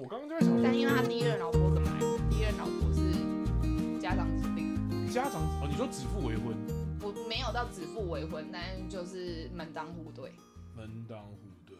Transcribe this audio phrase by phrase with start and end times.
[0.00, 2.30] 我刚刚就在想，但因为他第一任老婆怎么来的？
[2.30, 5.12] 第一任老婆是家长指定的。
[5.12, 6.56] 家长哦，你说指腹为婚？
[7.02, 10.32] 我，没有到指腹为婚，但是就是门当户对。
[10.74, 11.36] 门当户
[11.66, 11.76] 对，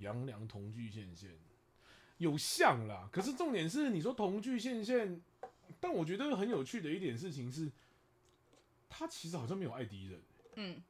[0.00, 1.30] 杨良同居现现，
[2.16, 3.08] 有像啦。
[3.12, 5.22] 可是重点是，你说同居现现，
[5.78, 7.70] 但我觉得很有趣的一点事情是，
[8.88, 10.20] 他其实好像没有爱第一任。
[10.56, 10.82] 嗯，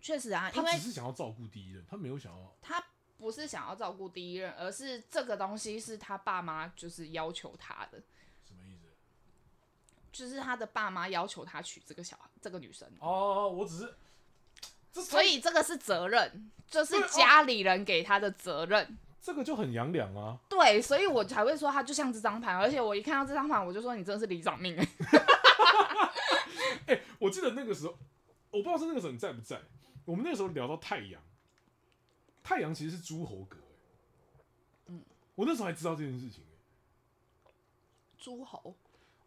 [0.00, 2.56] 确实啊，他只是想要照顾第一任，他没有想要。
[2.62, 2.80] 他
[3.18, 8.02] 不是想要照顾第一任，而是这个东西是他爸妈就是要求他的。
[8.46, 8.88] 什么意思？
[10.12, 12.88] 就是他的爸妈要求他娶这个小孩，这个女生。
[13.00, 13.94] 哦，我只是。
[14.92, 18.84] 所以这个是责任，就是家里人给他的责任。
[18.84, 18.88] 哦、
[19.22, 20.38] 这个就很杨良啊。
[20.50, 24.76] 对，所以我才会说他就像这张牌，而且我一看到这张牌，我就说你真的是李长命
[26.86, 27.02] 哎、欸。
[27.18, 27.96] 我记得那个时候，
[28.50, 29.62] 我不知道是那个时候你在不在。
[30.04, 31.22] 我们那个时候聊到太阳，
[32.42, 33.58] 太阳其实是诸侯格。
[34.86, 35.02] 嗯，
[35.34, 36.44] 我那时候还知道这件事情。
[38.18, 38.76] 诸侯。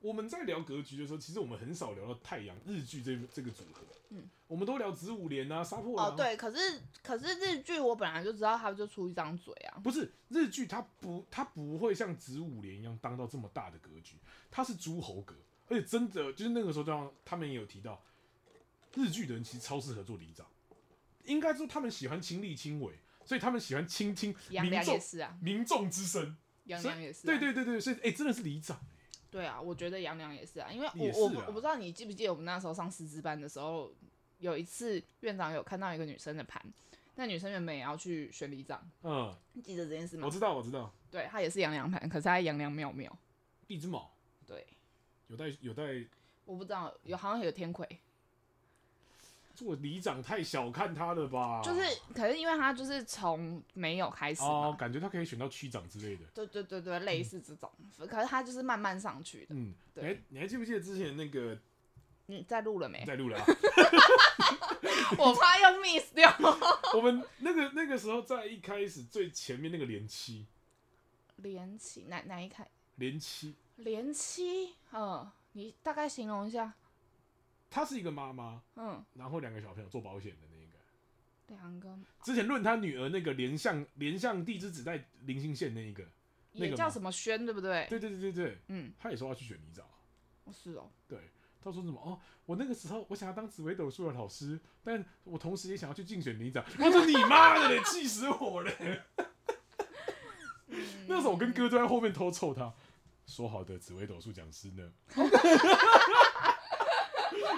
[0.02, 3.82] 我们在聊格局的时候，其实我们很少聊到太阳日剧这这个组合。
[4.10, 6.12] 嗯，我们都聊子午连啊、杀破狼。
[6.12, 9.82] 哦，对，可是可是日剧我本来就知道他就出一张嘴啊。
[9.84, 14.18] 不是日剧，它不它不会像子午连一样当到这么大的格局，
[14.52, 15.34] 它是诸侯格，
[15.70, 18.00] 而且真的就是那个时候，就像他们也有提到，
[18.94, 20.46] 日剧的人其实超适合做里长，
[21.24, 26.38] 应该说他们喜欢亲力亲为，所以他们喜欢倾听民众啊，民众之声。
[26.66, 28.80] 杨良也是、啊，对对对对，所以哎、欸，真的是里长。
[29.30, 33.94] 对啊，我觉得杨良也是啊，因为我我、啊、我不知道你记不记得我们那时候上师资班的时候，
[34.40, 36.60] 有一次院长有看到一个女生的盘，
[37.16, 40.26] 那女生原本也要去选里长，嗯，你记得这件事吗？
[40.26, 43.16] 我知道，我知道，对，她也是杨良盘，可是她杨良庙庙，
[43.68, 44.16] 地之卯，
[44.48, 44.66] 对，
[45.28, 45.84] 有带有带，
[46.46, 47.88] 我不知道，有好像有天魁。
[49.56, 51.62] 做里长太小看他了吧？
[51.64, 51.82] 就是，
[52.14, 56.26] 可是因为他就是从没有开始哦，感觉他可以选到区长之类的。
[56.34, 59.56] 对对对对，类似这种，嗯、可是他就是慢慢上去的。
[59.56, 60.22] 嗯，对。
[60.30, 61.58] 你还记不记得之前那个？
[62.28, 63.06] 你在录了没？
[63.06, 63.46] 在录了、啊。
[65.18, 66.30] 我怕要 miss 掉。
[66.96, 70.46] 我们那个那个时候在一开始最前面那个连七。
[71.38, 72.68] 连七哪哪一开？
[72.96, 73.54] 连七。
[73.76, 76.74] 连七，嗯，你大概形容一下。
[77.70, 81.98] 她是一个妈妈，嗯，然后两个小朋友做保险的那个，两个。
[82.24, 86.04] 之前论她女儿那个连相连相地之子在林兴县那一个，
[86.54, 87.86] 那个叫什么轩，对不对？
[87.90, 89.86] 对对对对对，嗯，他也说要去选里长，
[90.54, 91.20] 是哦，对，
[91.62, 92.00] 他说什么？
[92.02, 98.72] 哦，我那个时候我想要当紫微斗数的老师，但我同时也想要去竞选里长，我说你妈的嘞，气死我了！
[101.08, 102.74] 那时候我跟哥都在后面偷凑他，
[103.28, 104.92] 说好的紫微斗数讲师呢？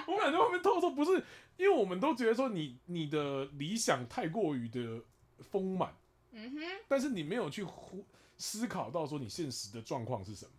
[0.06, 1.12] 我感觉后面偷偷不是，
[1.56, 5.02] 因为我们都觉得说你你的理想太过于的
[5.40, 5.94] 丰满，
[6.32, 7.66] 嗯哼，但是你没有去
[8.36, 10.52] 思考到说你现实的状况是什么。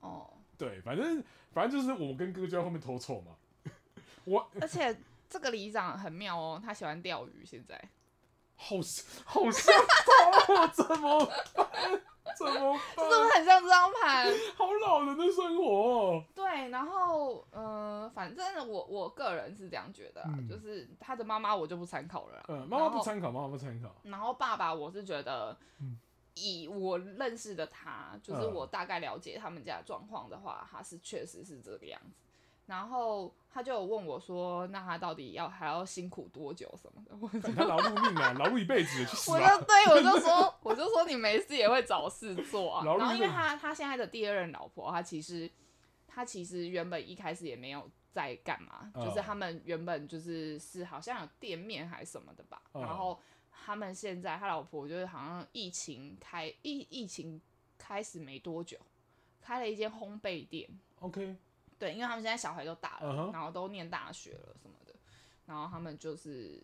[0.00, 3.36] 哦，对，反正反正就是我跟哥就在后面偷臭嘛。
[4.24, 4.96] 我而且
[5.28, 7.76] 这个里长很妙哦，他喜欢钓鱼，现在
[8.56, 8.76] 好
[9.24, 9.74] 好像
[10.46, 12.02] 他 怎么办？
[12.36, 13.04] 怎么办？
[13.08, 14.26] 是不是很像这张牌？
[14.56, 16.24] 好老人的生活哦。
[16.34, 22.42] 对，然后呃，反正我我个人是这样觉得，嗯、就是他的妈妈我就不参考了。
[22.48, 23.94] 嗯，妈妈不参考，妈妈不参考。
[24.04, 25.56] 然后爸爸，我是觉得，
[26.34, 32.25] 以我认识的他，就是我大概了解他们家状况的话，他是确实是这个样子。
[32.66, 45.48] 然后他就有问我说：“那他到底要还要辛苦多久什么的？”我说：“他劳碌命啊，劳碌一辈子去死。”我就对我就说：“我就说你没事也会找事做啊。”然后因为他他现在的第二任老婆，他其实
[46.08, 52.60] 他其实原本一开始也没有在干嘛，就是他们原本就是是好像有店面还是什么的吧。
[52.72, 53.20] 然后
[53.52, 57.40] 他们现在他老婆就是好像疫情开疫疫情
[57.78, 58.76] 开始没多久，
[59.40, 60.68] 开了一间烘焙店。
[60.98, 61.36] OK。
[61.78, 63.32] 对，因为他们现在小孩都大了，uh huh.
[63.32, 64.94] 然后都念大学了什么的，
[65.46, 66.62] 然后他们就是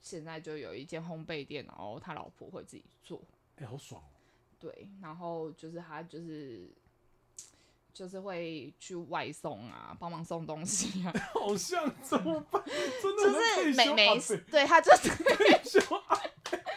[0.00, 3.20] 现在就有一间烘焙店，然后他老婆会自己做，
[3.56, 4.08] 哎、欸，好爽哦。
[4.58, 6.70] 对，然后就是他就是
[7.92, 12.62] 就是会去外送啊，帮忙送东西啊， 好像怎么办？
[12.64, 14.18] 真的就是每每
[14.50, 15.78] 对他就 是退休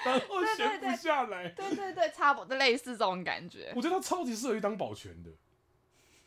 [0.03, 3.71] 然后闲不下来，对对对，差不多类似这种感觉。
[3.75, 5.31] 我觉得他超级适合去当保全的，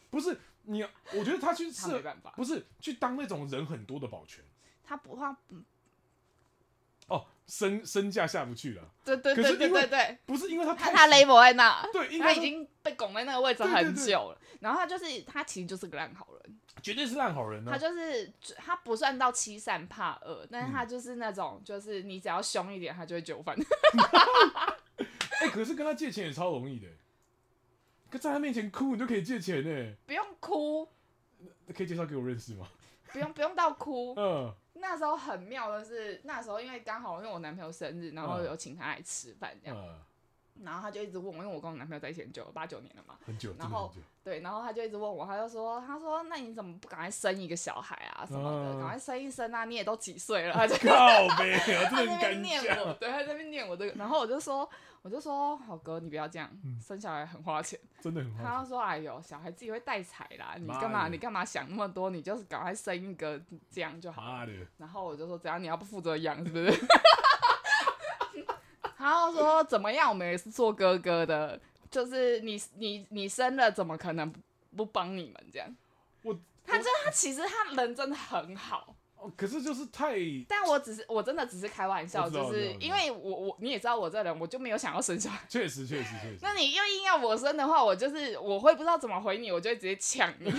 [0.08, 0.38] 不是。
[0.62, 2.02] 你，我觉得他去是，
[2.36, 4.44] 不是去当那种人很多的保全，
[4.84, 5.36] 他不怕，
[7.08, 8.88] 哦，身身价下不去了。
[9.04, 14.38] 对对对对对对，不是因为他他他 label 在那，对，他已经被拱在那个位置很久了。
[14.60, 17.64] 然后他就是他其实就是个烂好人，绝对是烂好人。
[17.64, 23.56] 他就是他不算到欺善怕恶，但是他就是那种就是你只要凶一点，他就会就范。
[25.40, 26.86] 哎，可是跟他借钱也超容易的。
[28.10, 29.94] 可在他面前哭，你就可以借钱呢？
[30.06, 30.88] 不用哭，
[31.74, 32.66] 可以介绍给我认识吗？
[33.12, 34.14] 不用，不用到哭。
[34.20, 34.52] 嗯。
[34.74, 39.76] 那时候很妙的是，那时候因为刚好因为我男朋友生日，然后有请他来吃饭这样。
[40.64, 43.54] 然后他就一直问我，因为我跟我男朋友在一起很久，八九年了嘛，很久。
[43.58, 43.92] 然后
[44.22, 49.64] 对，然后他就一直问我，他就说，他说，那你怎么不赶快生一个小孩啊什么的，赶、嗯、快生一生啊！
[49.64, 50.52] 你也都几岁了？
[50.54, 50.96] 他就靠
[51.38, 54.68] 北，他在那边念我，对，他在那边念我这个，然后我就说，
[55.02, 58.36] 我就说，好哥，你不要这样，嗯、生小孩很花钱， 真的很。
[58.36, 61.08] 他就说，哎呦，小孩自己会带财啦，你干嘛？
[61.08, 62.10] 你干嘛想那么多？
[62.10, 63.40] 你就是赶快生一个，
[63.70, 64.46] 这样就好了。
[64.76, 65.58] 然后我就说，只要？
[65.58, 66.70] 你要不负责养，是不是？
[69.00, 70.08] 他说怎么样？
[70.08, 71.58] 我们也是做哥哥的，
[71.90, 74.32] 就是你你你生了，怎么可能
[74.76, 75.74] 不帮你们这样？
[76.22, 80.14] 我他真他其实他人真的很好，哦，可是就是太……
[80.46, 85.40] 但我只是我真的只是开玩笑，就是因为我我你也知道我这人，我就没有想要生小孩。
[85.48, 86.38] 确实确实确实。
[86.42, 90.50] 那你又硬要我生的话，我就是我会不知道怎么回你，我就会直接抢你，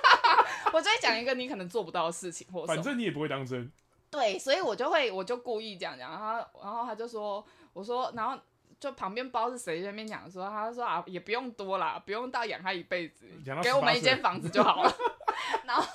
[0.72, 3.72] 我就会讲一个你可能做不到的事情，或反正你也不会当真。
[4.10, 7.44] 对，所以我就会我就故意这样讲，然后然后他就说。
[7.78, 8.36] 我说，然后
[8.80, 13.24] 就旁边包是谁在那边讲说，他说啊，也不用多啦，不用到养他一辈子，
[13.62, 14.92] 给我们一间房子就好了。
[15.64, 15.86] 然后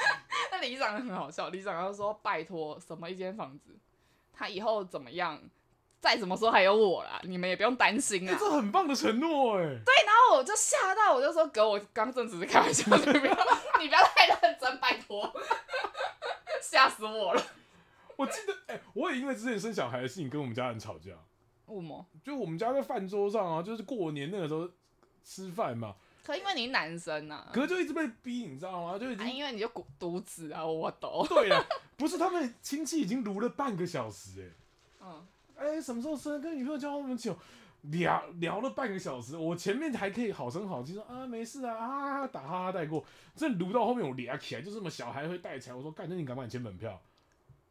[0.50, 3.76] 那里长很好笑，里长就说拜托，什么一间房子，
[4.32, 5.38] 他以后怎么样，
[6.00, 8.32] 再怎么说还有我啦，你们也不用担心啊。
[8.32, 9.62] 欸、这很棒的承诺哎。
[9.62, 13.36] 对，然后我就吓到，我就说哥，我刚正只是开玩笑，你不要
[13.78, 15.30] 你不要太认真，拜托，
[16.62, 17.42] 吓死我了。
[18.16, 21.12] 我记得，哎、欸，我也因为之前生小孩的事情跟我们家人吵架。
[21.66, 22.06] 为什么？
[22.22, 24.68] 就我们家在饭桌上啊，就是过年那个时候
[25.24, 25.96] 吃饭嘛。
[26.24, 28.98] 可因为你男生啊，可是就一直被逼，你知道吗？
[28.98, 31.24] 就已经、啊、因为你就独子啊，我懂。
[31.28, 31.64] 对啊，
[31.96, 34.52] 不是他们亲戚已经撸了半个小时、欸，哎，
[35.02, 35.26] 嗯，
[35.56, 36.40] 哎、欸，什么时候生？
[36.40, 37.36] 跟女朋友交往那么久，
[37.82, 43.04] 聊聊了半个小时，我前面还可以好声好气说啊没事啊啊打哈哈带过，
[43.36, 47.00] 这撸到后面我俩起来，就这么小孩会带起来，我说干，那你赶快签本票。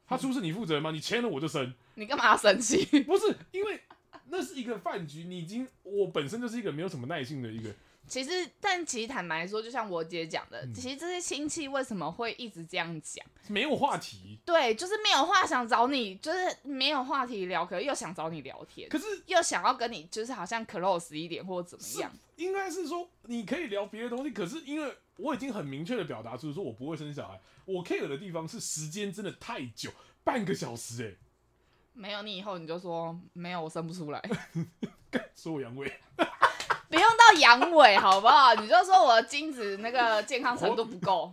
[0.07, 0.91] 他出事你负责吗？
[0.91, 1.73] 你签了我就生。
[1.95, 2.85] 你干嘛要生气？
[3.03, 3.81] 不是因为
[4.29, 7.69] 那是一个饭局，你已经我本身就是一个没有什么耐性的一个。
[8.07, 13.25] 其实，但其实坦白说，就像我姐讲的，嗯、其实这些亲戚为什么会一直这样讲？
[13.47, 14.37] 没有话题。
[14.45, 22.11] 对，就是没有话想找你，就是没有话题聊，可是又想找你聊天，可是又想要跟你，就是好像 close 一点或者怎么样。
[22.35, 29.89] 应该是说你可以聊别的东西，可是因为我已经很明确的表达出说我不会生小孩，我 care 的地方是时间真的太久。
[30.23, 31.17] 半个小时哎、欸，
[31.93, 34.19] 没有你以后你就说没有，我生不出来，
[35.35, 35.87] 说我阳痿，
[36.89, 38.55] 不用到阳痿好不好？
[38.55, 41.31] 你就说我的精子那个健康程度不够，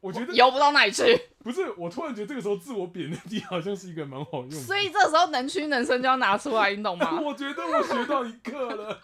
[0.00, 1.20] 我，我觉得游不到哪里去。
[1.40, 7.18] 不是，我突然觉得这个时候自我贬低好像是一个蛮好用的，所以这时候能屈能伸就要拿出来，你懂吗？
[7.20, 9.00] 我觉得我学到一课了。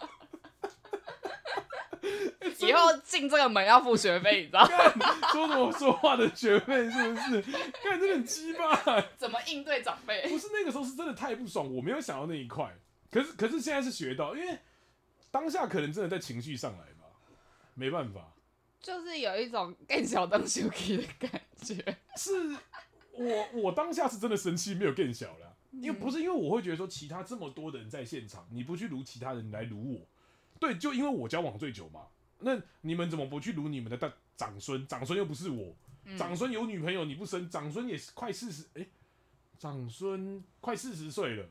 [2.59, 4.63] 以后进这个门要付学费，你知道
[4.95, 5.29] 吗？
[5.31, 7.41] 说什么说话的学费是不是？
[7.83, 8.75] 看这很鸡巴。
[9.17, 10.27] 怎么应对长辈？
[10.27, 12.73] 不是那个时候是真的太不爽，我没有想到那一块。
[13.11, 14.59] 可是可是现在是学到，因为
[15.31, 17.05] 当下可能真的在情绪上来吧，
[17.73, 18.33] 没办法。
[18.81, 21.97] 就是有一种更小当小气的感觉。
[22.15, 22.55] 是
[23.13, 30.01] 我我当下是真的生气，没有更小了，因为不是因为我会觉得说其他这么多的人在现场，你不去撸其他人来撸我。
[30.59, 32.07] 对，就因为我交往最久嘛，
[32.39, 34.87] 那你们怎么不去撸你们的大长孙？
[34.87, 35.73] 长孙又不是我，
[36.05, 38.85] 嗯、长孙有女朋友你不生，长孙也是快四十，哎，
[39.57, 41.45] 长孙快四十岁了，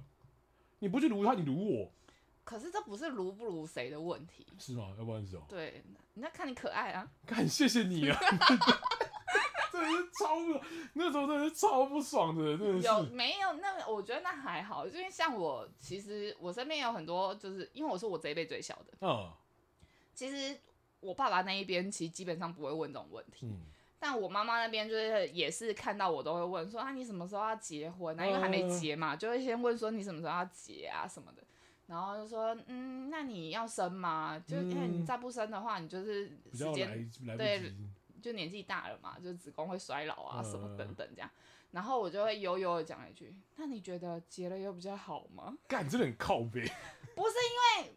[0.79, 1.91] 你不去撸他，你撸我？
[2.45, 4.95] 可是这不是卢不卢谁的问题，是吗？
[4.99, 5.45] 要不然是什么？
[5.49, 5.83] 对，
[6.15, 8.19] 那看你可爱啊，感谢谢你啊。
[9.75, 10.61] 真的是超不爽，
[10.95, 12.87] 那时候真的是超不爽的，真的是。
[12.87, 13.53] 有没有？
[13.55, 18.93] 那我觉得那还好，因为像我，其实我身边有很多，就是因为我是我这一辈最小的。
[19.01, 19.31] 嗯。
[20.15, 20.57] 其实
[21.01, 23.63] 我爸爸那一边其实基本上不会问这种问题，嗯、
[23.99, 28.19] 但我妈妈那边就是也是看到我都会问说啊，你什么时候要结婚？
[28.19, 31.43] 啊，因为还没结嘛，就会先问说你什么时候要结啊什么的，
[31.89, 34.41] 然后就说嗯，那你要生吗？
[34.47, 37.75] 就因为你再不生的话，你就是时间对。
[38.25, 41.31] 就年纪大了嘛，就子宫会衰老啊，什么等等这样，
[41.73, 46.67] 然后我就会悠悠的讲一句：“那你觉得结了又比较好吗？”干，真的很靠边。
[47.15, 47.35] 不是
[47.77, 47.93] 因为，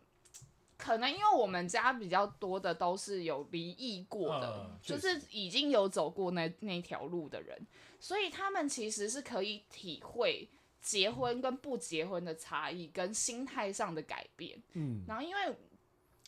[0.78, 7.66] 可能因为我们家比较多的都是有离异过的，呃、就是已经有走过那那条路的人，
[7.98, 10.50] 所以他们其实是可以体会
[10.82, 14.62] 结婚跟不结婚的差异跟心态上的改变。
[14.74, 15.56] 嗯，然后因为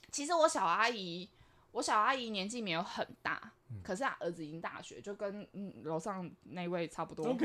[0.09, 1.29] 其实我小阿姨。
[1.71, 3.51] 我小阿姨年纪没有很大，嗯、
[3.83, 7.35] 可是他儿子已经大学，就跟嗯楼上那位差不多。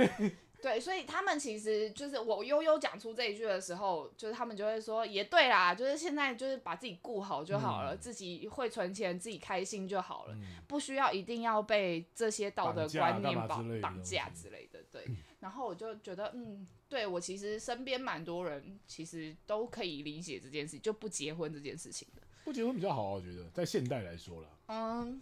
[0.63, 14.83] 对，所以他们其实就是我悠悠讲出这一句的时候，就是他们就会说也对啦，就是现在就是把自己顾好就好了，嗯、自己会存钱，自己开心就好了，嗯、不需要一定要被这些道德观念绑绑，绑架之类的。
[14.91, 22.23] 对，嗯、 然后我就觉得，嗯，对我其实身边蛮多人其实都可以理解这件事，就不结婚这件事情的。
[22.43, 25.21] 不结婚比较好，我觉得在现代来说啦，嗯，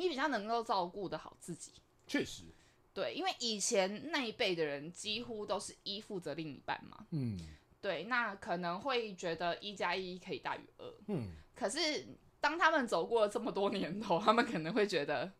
[0.00, 1.72] 你比较能够照顾的好自己，
[2.06, 2.44] 确实。
[2.92, 7.06] 对，因为以前那一辈的人几乎都是依附着另一半嘛。
[7.10, 7.38] 嗯，
[7.80, 10.94] 对，那可能会觉得一加一可以大于二。
[11.06, 12.04] 嗯，可是
[12.40, 15.30] 当他们走过了这么多年头，他们可能会觉得，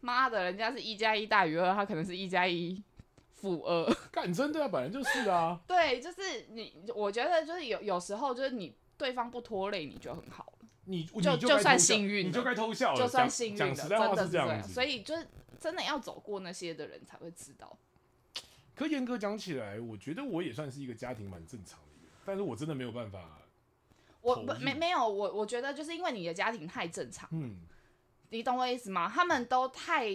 [0.00, 2.82] 妈的，人家是一加一大于二，他可能是一加一
[3.34, 3.94] 负二。
[4.10, 5.60] 干，真的啊，本来就是啊。
[5.66, 10.57] 对，就是你，我觉得就是有有时候就是你对方不拖累你就很好了，
[10.88, 15.26] 你就就，就算幸运，你就该偷笑了，就算幸运的，讲实在话是这样子，真的是这样，所以就是。
[15.60, 17.76] 真的要走过那些的人才会知道。
[18.76, 23.40] 可严格讲起来，我觉得我也算是一个家庭蛮正常的，但是我真的没有办法。
[24.20, 27.56] 我不没没有我，我觉得就是因为你的家庭太正常，嗯，
[28.30, 29.10] 你懂我意思吗？
[29.12, 30.06] 他们都太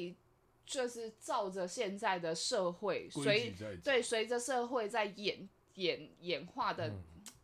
[0.65, 3.53] 就是照着现在的社会随
[3.83, 6.89] 对随着社会在演演演化的。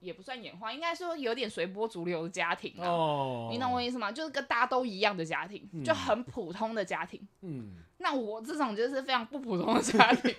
[0.01, 2.87] 嗯也不算演化，应该说有点随波逐流的家庭啊。
[2.87, 4.09] 哦，你懂我意思吗？
[4.09, 7.19] 就是跟大家都一样的家庭，嗯、就很普通的家庭。
[7.41, 10.33] 嗯，那我这种就是非常不普通的家庭，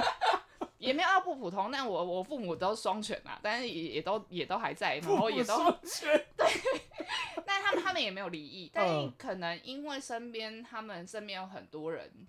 [0.76, 1.70] 也没有要不普通。
[1.72, 5.56] 但我我父母都双全啊，但是也也都也都还在，然后也都
[6.36, 6.46] 对。
[7.46, 12.28] 但他们他们也没有离异，但可能因为身边他们身边有很多人，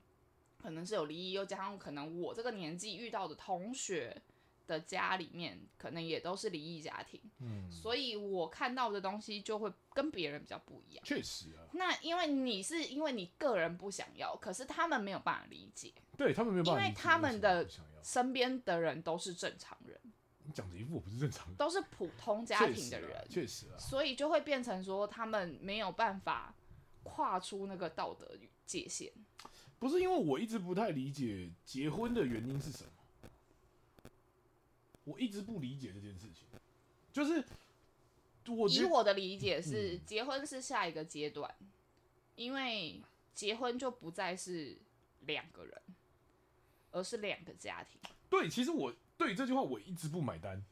[0.61, 4.21] 可能是有离异，又加上可能我这个年纪遇到的同学。
[4.65, 11.03] 的家里面可能也都是离异家庭，嗯，所以我看到的东西就会跟别人比较不一样。
[11.05, 17.67] 确实啊，那因为你是因为你个人不想要，可是他们没有办法理解，对他们没有办法理解，因为他们的
[18.01, 19.99] 身边的人都是正常人。
[20.45, 26.53] 你讲的一副我不是正常人，都是普通家庭的人，确实啊，确实啊，所以就会变成说他们没有办法
[27.03, 28.31] 跨出那个道德
[28.65, 29.11] 界限。
[29.79, 32.89] 不是因为我一直不太理解结婚的原因是什么。
[35.05, 36.47] 我一直不理解这件事情，
[37.11, 37.43] 就是
[38.47, 41.67] 我以我的理解是，结婚是下一个阶段，嗯、
[42.35, 43.01] 因为
[43.33, 44.77] 结婚就不再是
[45.21, 45.81] 两个人，
[46.91, 47.99] 而是两个家庭。
[48.29, 50.63] 对，其实我对这句话我一直不买单，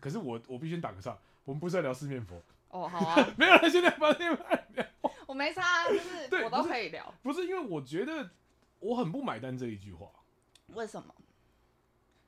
[0.00, 2.42] 可是我我必须打个岔，我们不是在聊四面佛。
[2.68, 4.30] 哦，好啊， 没有了，现在把那边
[4.74, 8.30] 聊，我没差，就是我都可以聊，不是，不是因为我觉得
[8.80, 10.10] 我很不买单这一句话，
[10.68, 11.14] 为什么？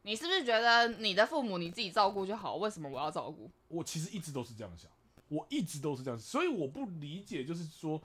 [0.07, 2.55] 你是不是觉得你的父母你自己照顾就好？
[2.55, 3.51] 为什么我要照顾？
[3.67, 4.89] 我其实一直都是这样想，
[5.27, 8.01] 我一直都是这样，所以我不理解，就是说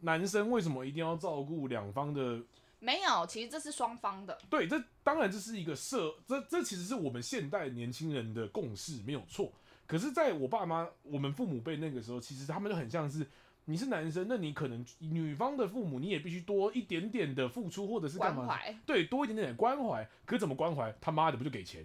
[0.00, 2.42] 男生为什么一定要照顾两方的？
[2.80, 4.36] 没有，其实这是双方的。
[4.50, 9.52] 对，这当然这是一个社，这这其实是我们现代年轻人的共识，没有错。
[9.86, 13.24] 可是，在我爸妈、我们父母辈那个时候，其实他们就很像是。
[13.68, 18.46] 你是男生，那你可能女方的父母你也必须多一点点的付出，或者是干嘛？
[18.46, 18.78] 关怀。
[18.86, 20.08] 对，多一点点的关怀。
[20.24, 20.94] 可怎么关怀？
[21.00, 21.84] 他妈的不就给钱？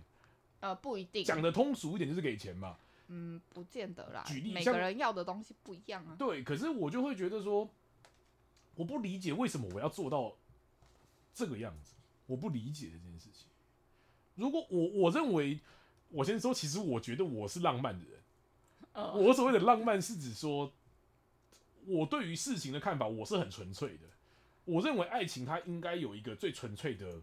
[0.59, 1.25] 呃，不一定。
[1.25, 2.77] 讲的通俗一点就是给钱嘛。
[3.07, 4.23] 嗯，不见得啦。
[4.27, 6.15] 举例，每个人要的东西不一样啊。
[6.19, 7.67] 对，可是我就会觉得说，
[8.75, 10.35] 我不理解为什么我要做到
[11.33, 11.95] 这个样子，
[12.27, 13.47] 我不理解这件事情。
[14.35, 15.59] 如果我我认为，
[16.09, 18.19] 我先说，其实我觉得我是浪漫的人。
[18.93, 20.71] 呃，我所谓的浪漫是指说。
[21.85, 24.05] 我对于事情的看法，我是很纯粹的。
[24.65, 27.21] 我认为爱情它应该有一个最纯粹的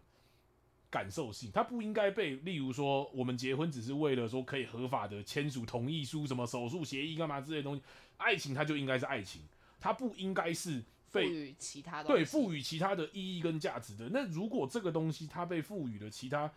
[0.89, 7.81] 感受性，它不应该被，例如说我们结婚只是为了说可以合法的签署同意书、什么手术协议干嘛之类的东西。
[8.17, 9.41] 爱情它就应该是爱情，
[9.79, 14.09] 它不应该是被赋予其他的对赋予其他的意义跟价值的。
[14.09, 16.51] 那如果这个东西它被赋予了其他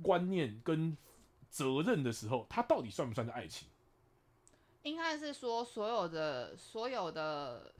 [0.00, 0.96] 观念跟
[1.50, 3.66] 责任的时候，它到底算不算是爱情？
[4.82, 7.72] 应该是说，所有的所有的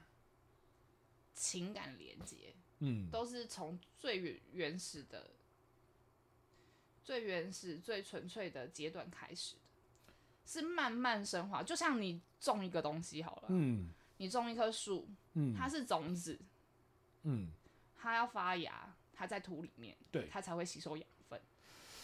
[1.34, 5.30] 情感连接，嗯，都是从最原原始的、
[7.02, 10.12] 最原始、最纯粹的阶段开始的，
[10.46, 11.62] 是慢慢升华。
[11.62, 16.38] 就像你种一个东西好了，嗯，你种一棵树，嗯，它是种子，
[17.22, 17.50] 嗯，
[17.96, 21.40] 它要发芽，它在土里面，对，它才会吸收养分。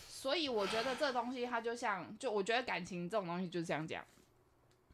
[0.09, 4.05] 所以我觉得这东西，它就像，就我觉得感情这种东西就是这样讲。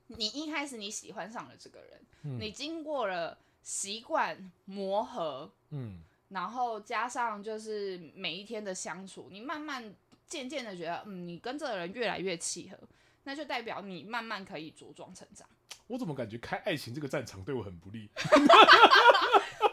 [0.08, 9.94] 你一开始你喜欢上了这个人，嗯、你经过了习惯磨合，嗯，然后加上就是每一天的相处，你慢慢
[10.26, 12.78] 渐渐的觉得，嗯，你跟这个人越来越契合，
[13.24, 15.48] 那就代表你慢慢可以茁壮成长。
[15.86, 18.08] 我怎么感觉开爱情这个战场对我很不利？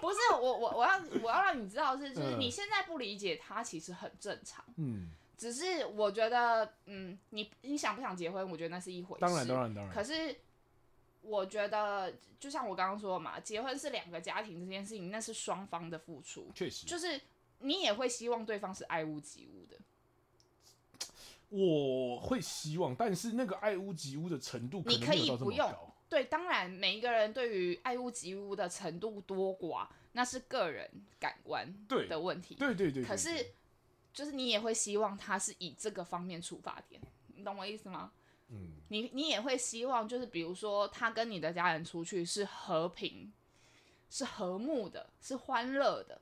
[0.01, 4.63] 不是我我我要我要让你知道是，就是你现在不理解他其实很正常。
[4.75, 5.11] 嗯，
[5.41, 8.48] 只是我觉得，嗯，你你想不想结婚？
[8.48, 9.21] 我觉得那是一回事。
[9.21, 9.91] 当然当然当然。
[9.91, 10.36] 可是
[11.21, 16.51] 我觉得，就像我刚刚说的嘛，结婚是两个家庭这件事情，那是双方的付出。
[16.53, 17.19] 确实，就是
[17.57, 19.77] 你也会希望对方是爱屋及乌的。
[21.50, 25.74] 我会希望，但是那个爱屋及乌的程度，你可以不用。
[26.07, 30.88] 对，当然每一个人对于爱屋及乌的程度多寡，那是个人
[31.19, 32.53] 感官对的问题。
[32.53, 33.03] 对对对。
[33.03, 33.43] 可是，
[34.13, 37.01] 就是你也会希望他是以这个方面出发点，
[37.36, 38.12] 你懂我意思吗？
[38.50, 38.70] 嗯。
[38.89, 43.32] 你你也会希望，就是比如说他跟你的家人出去是和平、
[44.10, 46.22] 是和睦的、是欢乐的。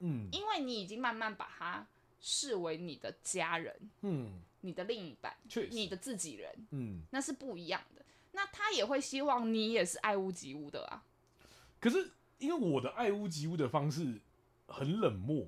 [0.00, 0.28] 嗯。
[0.32, 1.86] 因为你已经慢慢把他
[2.20, 3.90] 视为你的家人。
[4.02, 4.42] 嗯。
[4.62, 5.34] 你的另一半，
[5.70, 8.04] 你的自己人，嗯，那是不一样的。
[8.32, 11.02] 那他也会希望你也是爱屋及乌的啊。
[11.80, 14.20] 可是因为我的爱屋及乌的方式
[14.66, 15.46] 很冷漠，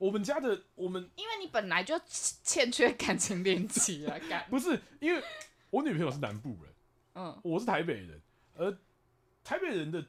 [0.00, 5.22] 我们家的我们，因为你本来就欠缺感情连接啊， 感不是因为
[5.68, 6.74] 我女朋友是南部人，
[7.14, 8.20] 嗯，我是台北人，
[8.54, 8.76] 而
[9.44, 10.04] 台北人的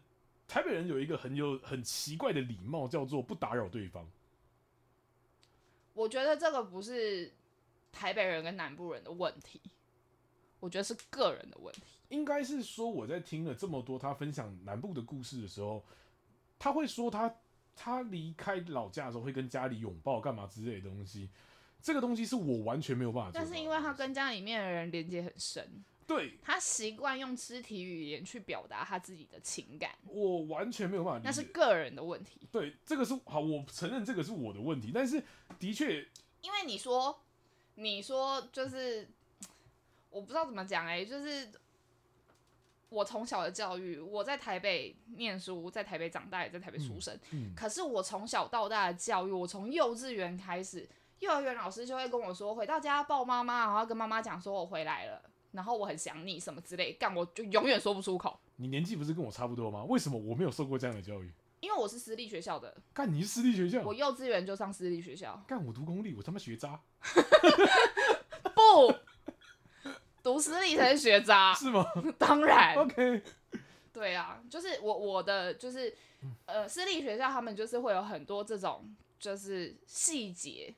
[0.48, 4.10] 台北人有一个很有很奇怪的礼貌，叫做不打扰对方。
[5.94, 7.32] 我觉得这个不是。
[7.94, 9.60] 台北人跟南部人的问题，
[10.62, 11.82] 我觉得是个人的问题。
[12.08, 15.84] 应该是说，我在听了这么多他分享南部的故事的时候，
[16.58, 17.36] 他会说他
[17.76, 21.30] 他离开老家的时候会跟家里拥抱干嘛之类的东西。
[21.82, 23.40] 这个东西是我完全没有办法做。
[23.40, 29.92] 但是因为他跟家里面的人连接很深，对，他习惯用肢体语言去表达他自己的情感。
[30.06, 31.22] 我完全没有办法。
[31.24, 32.42] 那是个人的问题。
[32.52, 34.92] 对，这个是好，我承认这个是我的问题。
[34.94, 35.24] 但是
[35.60, 36.08] 的确，
[36.42, 37.22] 因为你说。
[37.76, 39.08] 你说就是，
[40.10, 41.50] 我不知道怎么讲哎、欸，就是
[42.92, 47.16] 我从小的教育，我在台北念书，在台北长大，也在台北出生。
[47.32, 50.88] 嗯嗯、可是我从小到大的教育，我从幼稚园开始，
[51.20, 55.22] 幼儿园老师就会跟我说，回到家抱妈妈，然后跟妈妈讲说我回来了，
[55.54, 58.38] 然后我很想你什么之类，干我就永远说不出口。
[58.58, 59.86] 你年纪不是跟我差不多吗？
[59.86, 61.32] 为什么我没有受过这样的教育？
[61.62, 62.76] 因为我是私立学校的。
[62.94, 63.82] 干，你是私立学校？
[63.84, 65.42] 我幼稚园就上私立学校。
[65.48, 66.82] 干，我读公立，我他妈学渣。
[70.32, 71.54] 不，读私立才是学渣。
[71.60, 71.86] 是吗？
[72.18, 72.76] 当然。
[72.76, 73.22] OK。
[73.94, 75.94] 对啊，就是我我的就是
[76.46, 80.74] 呃私立学校，他们就是会有很多这种就是细节，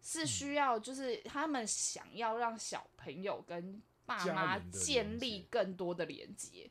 [0.00, 6.70] 是需要就是他们想要让小朋友跟爸妈建立更多的连接，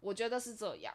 [0.00, 0.92] 我觉得是这样。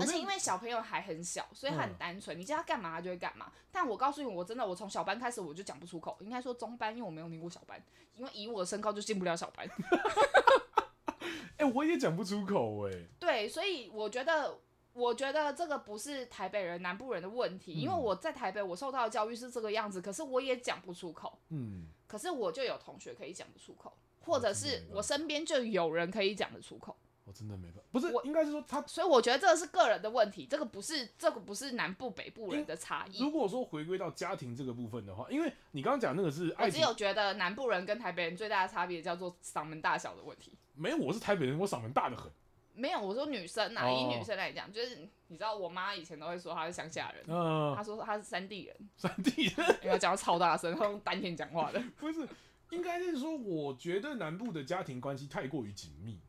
[0.00, 3.52] 而且因为小朋友还很小，所以他很单纯，嗯、你叫他干嘛他就会干嘛。
[3.70, 7.82] 但我告诉你，我真的，我从小班开始我就讲不出口，应该说中班，因为我没有念过小班，
[8.16, 9.68] 因为以我的身高就进不了小班。
[11.58, 13.06] 哎、欸，我也讲不出口哎、欸。
[13.18, 14.58] 对，所以我觉得，
[14.92, 21.38] 我觉得这个不是台北人、南部人的问题，嗯、因为我在台北，我受到的教育是这个样子，可是我也讲不出口。
[21.50, 21.86] 嗯。
[22.06, 26.96] 可是我就有同学可以讲得出口，或者是我身边就有人可以讲得出口。
[27.36, 33.20] 我真的没办法，不是，我应该是说他，所以我觉得这个是个人的问题，这个不是这个不是南部北部人的差异。
[33.20, 40.52] 如果说回归到家庭这个部分的话，因为你刚刚讲那个是爱只有觉得南部人跟台北人最大的差别叫做嗓门大小的问题。
[40.74, 42.30] 没有，我是台北人，我嗓门大的很。
[42.74, 44.96] 没有，我说女生啊，以女生来讲，就是
[45.28, 51.82] 你知道，我妈以前都会说她是乡下人，嗯，她说她是山地人，山地人， 因为讲超大声，她用丹田讲话的。
[51.98, 52.26] 不是，
[52.70, 56.20] 应该是说，我觉得南部的家庭关系太过于紧密。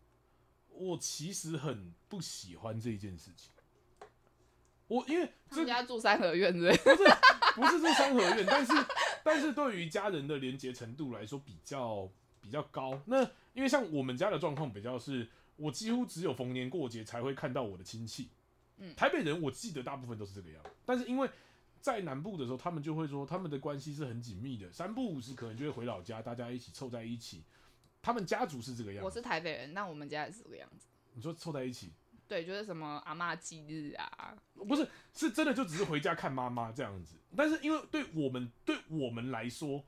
[0.77, 3.51] 我其实很不喜欢这一件事情。
[4.87, 7.03] 我因为他们家住三合院，对不是
[7.55, 8.73] 不是住三合院，但是
[9.23, 12.09] 但是对于家人的连结程度来说比较
[12.39, 12.97] 比较高。
[13.05, 13.21] 那
[13.53, 18.29] 因为像我们家的状况比较是，我几乎只有逢年过节才会看到我的亲戚。
[18.77, 21.29] 嗯，台北人我记得大部分都是这个样，但是因为
[21.81, 27.43] 在南部的时候，他们就会说他们的关系是很紧密的，三不五时可能就会回老家，大家一起凑在一起。
[28.07, 29.05] 他们家族是这个样子。
[29.05, 30.87] 我是台北人，那我们家也是这个样子。
[31.11, 31.91] 你说凑在一起？
[32.25, 37.17] 对，就是什么阿妈忌日啊，不是，是真的就只是回家看妈妈这样子。
[37.35, 39.83] 但是因为对我们对我们来说，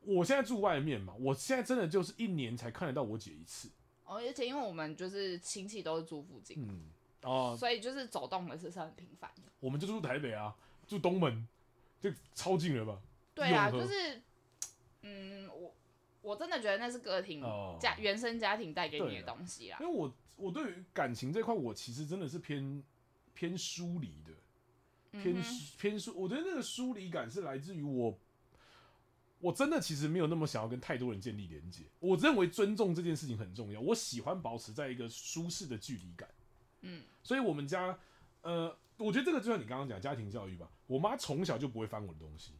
[0.00, 3.70] 我现在住外面嘛，我现在真的就是一年才看得到我姐一次。
[4.04, 6.90] 哦，而且因为我们就是亲戚都是住附近，嗯，
[7.22, 9.52] 哦，所以就是走动的是是很频繁的。
[9.60, 10.52] 我们就住台北啊，
[10.84, 11.46] 住东门，
[12.00, 13.00] 就超近了吧？
[13.36, 14.20] 对啊，就是，
[15.02, 15.72] 嗯，我。
[16.26, 17.40] 我真的觉得那是个体
[17.78, 19.78] 家、哦、原生家庭带给你的东西啦。
[19.80, 22.82] 因为我我对于感情这块，我其实真的是偏
[23.32, 24.32] 偏疏离的，
[25.22, 25.42] 偏、嗯、
[25.78, 26.12] 偏疏。
[26.20, 28.18] 我觉得那个疏离感是来自于我，
[29.38, 31.84] 我真的其实没有那么想要跟太多人建立连接。
[32.00, 36.28] 我认为尊重这件事情很重要，我喜欢保持在一个舒适的距离感。
[36.80, 37.96] 嗯，所以我们家，
[38.42, 40.68] 呃，我觉得这个就像你刚刚讲家庭教育吧。
[40.88, 42.52] 我妈从小就不会翻我的东西，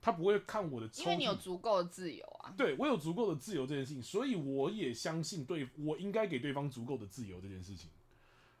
[0.00, 2.54] 嗯，她不会看我的，因为你有足够的自由啊。
[2.56, 7.90] 对，我有足够的自由这件事情，所以我也相信对我应该给对方足够的自由这件事情。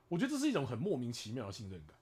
[0.08, 1.96] 我觉得这是一种很莫名其妙的信任感。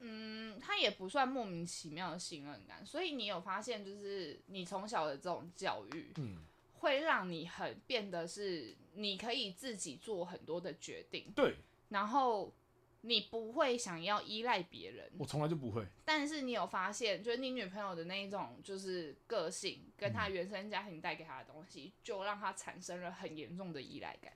[0.00, 6.36] 嗯，他也不算莫名其妙的信任感，所以你有发现，就是你从小的这种教育，嗯，
[6.74, 11.56] 会让你很变得是你可以自己做很多的决定，对，
[11.88, 12.52] 然后
[13.02, 15.86] 你不会想要依赖别人，我从来就不会。
[16.04, 24.32] 但是你有发现，就是你女朋友的那一种就是个性，跟她原生家庭带给她的东西，就让她产生了很严重的依赖感。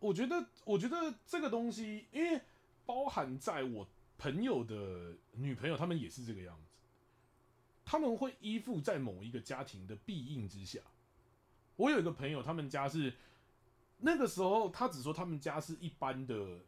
[0.00, 2.40] 我觉得，我觉得这个东西，因为
[2.84, 3.88] 包含在我
[4.18, 6.68] 朋友的女朋友，他们也是这个样子，
[7.84, 10.80] 他们会依附在某一个家庭的庇应之下。
[11.76, 13.14] 我有一个朋友，他们家是
[13.98, 16.60] 那个时候，他只说他们家是一般的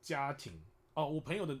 [0.00, 0.60] 家庭
[0.94, 1.08] 哦。
[1.08, 1.54] 我朋友的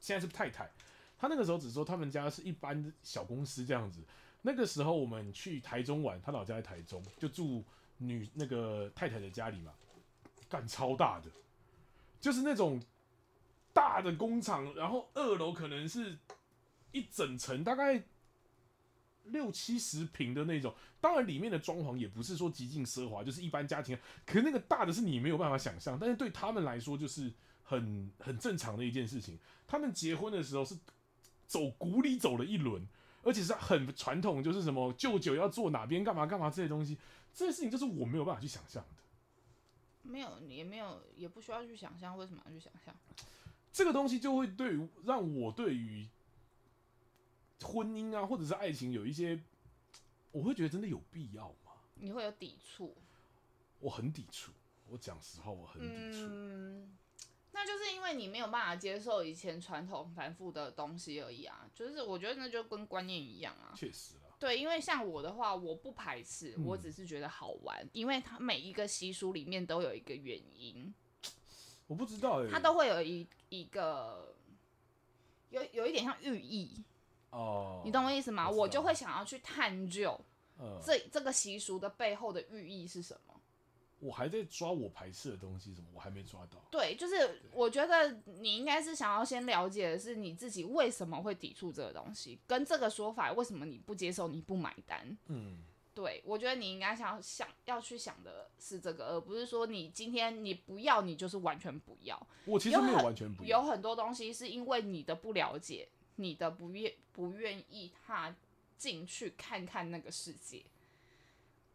[0.00, 0.70] 现在是太太，
[1.18, 4.00] 他那个时候只说他们家是一般的小公司这样子。
[4.42, 7.64] 那个时候我们去台中玩，他老家在台中，就住
[7.98, 9.72] 女那个太太的家里嘛。
[10.48, 11.28] 干超大的，
[12.20, 12.80] 就是那种
[13.72, 16.16] 大的工厂，然后二楼可能是
[16.92, 18.04] 一整层，大概
[19.24, 20.72] 六七十平的那种。
[21.00, 23.98] 当然，里面的装潢也不是说极尽奢华，就是一般家庭。
[24.24, 27.32] 可是那个大的是你没有办法想象，但是对他们来说就是
[27.66, 29.38] 很很正常的一件事情。
[29.66, 30.74] 他们结婚的时候是
[31.46, 32.86] 走古里走了一轮，
[33.22, 36.96] 而且是很传统，就是什么舅舅要坐哪边干嘛干嘛这些东西，
[37.34, 40.08] 这些事情就是我没有办法去想象的。
[40.08, 42.94] 没有，也没有，也不需要去想象，为什么要去想象？
[43.72, 46.06] 这个东西就会对于让我对于
[47.60, 49.42] 婚姻啊，或者是爱情有一些，
[50.30, 51.72] 我会觉得真的有必要吗？
[51.96, 52.94] 你会有抵触？
[53.80, 54.52] 我很抵触，
[54.88, 56.26] 我讲实话，我很抵触。
[56.30, 56.96] 嗯，
[57.56, 61.66] 那就是因为你没有办法接受以前传统繁复的东西而已啊。
[61.74, 63.72] 就是我觉得那就跟观念一样啊。
[63.74, 64.14] 确实。
[64.38, 70.92] 对，因为像我的话，我不排斥，我只是觉得好玩，嗯、因为它每一个习俗里面都有一个原因。
[71.86, 74.34] 我不知道哎，它都会有一一个
[75.48, 76.84] 有有一点像寓意
[77.30, 78.50] 哦，你懂我意思吗？
[78.50, 80.20] 我，我就会想要去探究，
[80.58, 83.25] 呃、这这个习俗的背后的寓意是什么。
[83.98, 86.62] 我还在抓我排斥的东西，什么我还没抓到。
[86.70, 95.16] 对，就是我觉得你应该是想要先了解的是你自己为什么会抵触这个东西，跟这个说法为什么你不接受，你不买单。
[95.28, 102.26] 嗯，对，我觉得你应该想想要去想的是这个，而不是说你今天你不要，你就是完全不要。
[102.44, 103.60] 我其实没有完全不要。
[103.60, 108.36] 有很，有很多东西是因为你的不了解，你的不愿不愿意踏
[108.76, 110.62] 进去看看那个世界。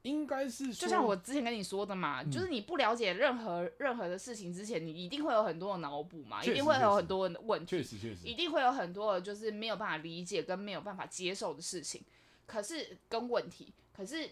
[0.04, 12.02] 应该是就像我之前跟你说的嘛，嗯、就是你不了解任何任何的事情之前，你一定会有很多的脑补嘛，一定会有很多的问题，确实确实，一定会有很多的就是没有办法理解跟没有办法接受的事情，
[12.48, 14.32] 可是跟问题，可是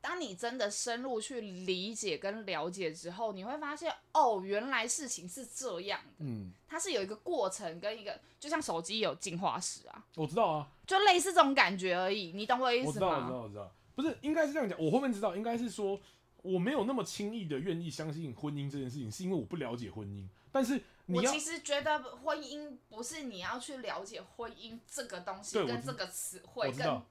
[0.00, 12.92] 当你真的深入去理解跟了解之后，你会发现哦，原来事情是这样的，嗯，它是有一个过程跟一个，就像手机有进化史啊，我知道啊，就类似这种感觉而已，你懂我意思吗？
[12.92, 13.72] 我知道，我知道，我知道。
[13.98, 14.78] 不是，应该是这样讲。
[14.78, 16.00] 我后面知道，应该是说
[16.42, 20.24] 我没有那么轻易的愿意相信婚姻这件事情，是因为我不了解婚姻。
[20.52, 26.68] 但是你要，我其实觉得婚姻不是你要去了解婚姻这个东西跟这个词汇。
[26.68, 27.04] 我知道。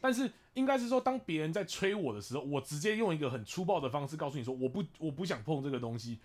[0.00, 6.20] 但是应该是说，当别人在催我的时候，我直接用一个很粗暴的方式告诉你说，我不，我不想碰这个东西。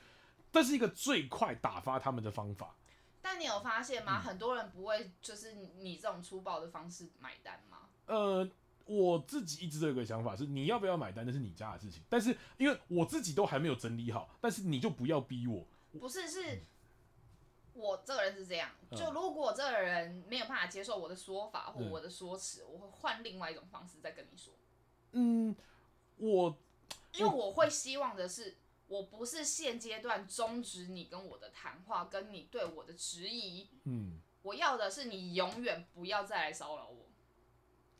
[0.49, 2.73] 这是一个最快打发他们的方法。
[3.21, 4.21] 但你有发现吗？
[4.21, 7.79] 嗯、很多人不会就是你这种粗暴的方式买单吗？
[8.05, 8.49] 呃。
[8.89, 12.01] 我自己一直都有个想法是，你要不要买单那是你家的事情。
[12.09, 15.63] 但是因为我自己都还没有整理好，但是你就不要逼我。
[15.99, 16.61] 不是，是、嗯、
[17.73, 18.71] 我这个人是这样。
[18.97, 24.55] 就如果这个人没有办法接受我的说法或我的说辞，嗯、我会换另外一种方式再跟你说。
[25.11, 25.55] 嗯，
[26.17, 26.57] 我
[27.13, 33.69] 因为我会希望的是，我不是现阶段终止你跟我的谈话，跟你对我的质疑。
[33.83, 37.05] 嗯，我要的是你永远不要再来骚扰我。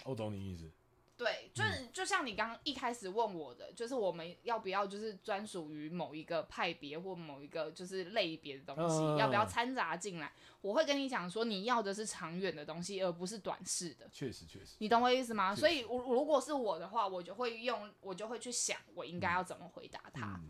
[0.06, 0.72] 我懂你意思。
[1.20, 10.32] 对，就是就像你刚刚一开始问我的，就是我们要不要就是专属于某一个派别或某一个就是类别的东西，呃、要不要掺杂进来？
[10.62, 14.10] 我会跟你讲说，你要的是长远的东西，而不是短视的。
[14.14, 15.54] 确实，确实，你懂我意思吗？
[15.54, 15.60] 确。
[15.60, 20.40] 所以，我如果是我的话，我就会用，我就会去想，我应该要怎么回答他。
[20.42, 20.50] 嗯、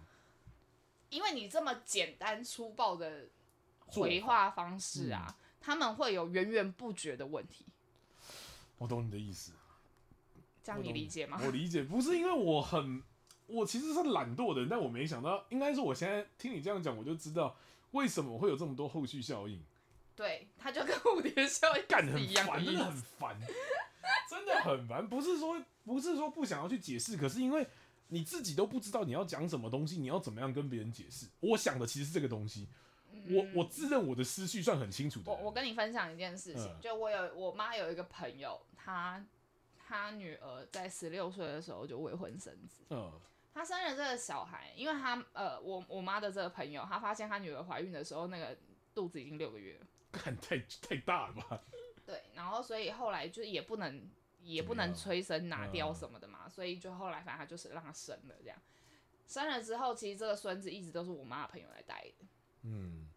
[1.10, 3.28] 因为你这么简单粗暴的
[3.88, 7.66] 回话方式啊，嗯、他们会有源源不绝的问题。
[8.78, 9.54] 我懂你的意思。
[10.70, 11.42] 这样你理解吗？
[11.44, 13.02] 我理解，不是因为我很，
[13.48, 17.56] 我其实是懒惰的人，但我没想到，应该是我现在听你这样讲，我就知道
[17.92, 19.60] 为什么会有这么多后续效应。
[20.16, 23.40] 对，它就跟蝴蝶效应干很烦，真的很烦，
[24.30, 25.10] 真的很烦。
[25.10, 27.66] 不是说不是说不想要去解释，可是因为
[28.10, 31.26] 你自己都不知道你要讲什么东西，你要怎么样跟别人解释？
[31.40, 32.68] 我想的其实是这个东西。
[33.28, 35.32] 我我自认我的思绪算很清楚的。
[35.32, 39.24] 我我跟你分享一件事情，嗯、就我有我妈有一个朋友，她
[39.90, 42.86] 她女儿在十六岁的时候就未婚生子。
[42.92, 43.12] 嗯。
[43.52, 48.56] 她生了这个小孩，因为他呃，我我妈的这个朋友，她发现她女儿怀孕的时候，那个
[48.94, 49.88] 肚子已经六个月了。
[50.12, 51.62] 看太太大了吧？
[52.06, 54.10] 对，然后所以后来就也不能
[54.42, 58.58] 也不能催生拿掉什么的嘛，嗯、所以就后来反正就是让她生了这样。
[59.28, 62.26] 生了之后，其实这个孙子一直都是我妈的朋友来带的。
[62.62, 63.08] 嗯。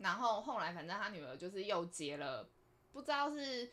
[0.00, 2.48] 然后后来，反正他女儿就是又结了，
[2.92, 3.70] 不知道是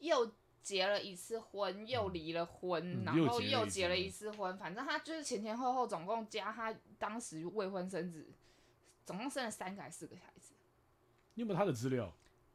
[0.00, 0.30] 又
[0.62, 4.56] 结了一次婚，又离了婚，嗯、然后又结了一次婚。
[4.56, 8.26] 反正他就是前前后后总共加他当时未婚生子，
[9.04, 10.54] 总共生了三个还是四个孩子？
[11.34, 12.12] 你有没有他的资料？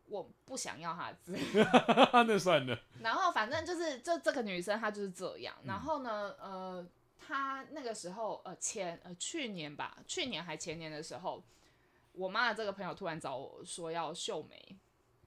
[0.08, 1.70] 我不想要他的资料，
[2.26, 2.80] 那算了。
[3.02, 5.56] 然后反正就是，就这个女生她就是这样。
[5.66, 6.88] 然后呢，呃，
[7.20, 11.44] 她那个时候呃前呃去年吧，去年还前年的时候。
[12.14, 14.76] 我妈的这个朋友突然找我说要秀眉，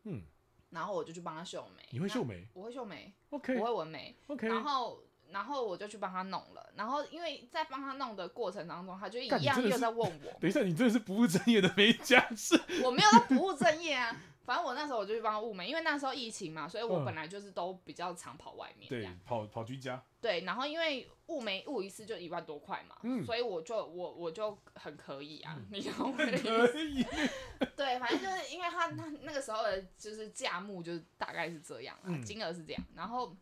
[0.03, 0.25] 嗯，
[0.71, 1.85] 然后我就去帮他修眉。
[1.91, 2.49] 你会修眉？
[2.55, 3.57] 我会修眉，OK。
[3.59, 4.49] 我会纹眉，OK。
[4.49, 6.73] 然后，然后我就去帮他弄了。
[6.77, 10.33] 然后，因为在帮他弄的过程当中，他就一样又在问我。
[10.41, 12.61] 等一下，你真的是不务正业的美甲师？
[12.83, 14.17] 我没有在不务正业啊。
[14.45, 18.89] 反正我那时候我就去帮他雾眉，因为那时候疫情嘛，所以我本来就是都比较常跑外面。
[18.89, 20.03] 对，跑跑居家。
[20.21, 26.73] 对，然后因为雾眉雾一次就一万多块嘛，嗯、所以我就我我就很可以啊，嗯、你懂我的意思？
[26.73, 27.07] 可以。
[27.77, 32.83] 对，反正就是因为他他那个时候的就是价目就是大概是这样啊，嗯、金额是这样。
[32.95, 33.35] 然后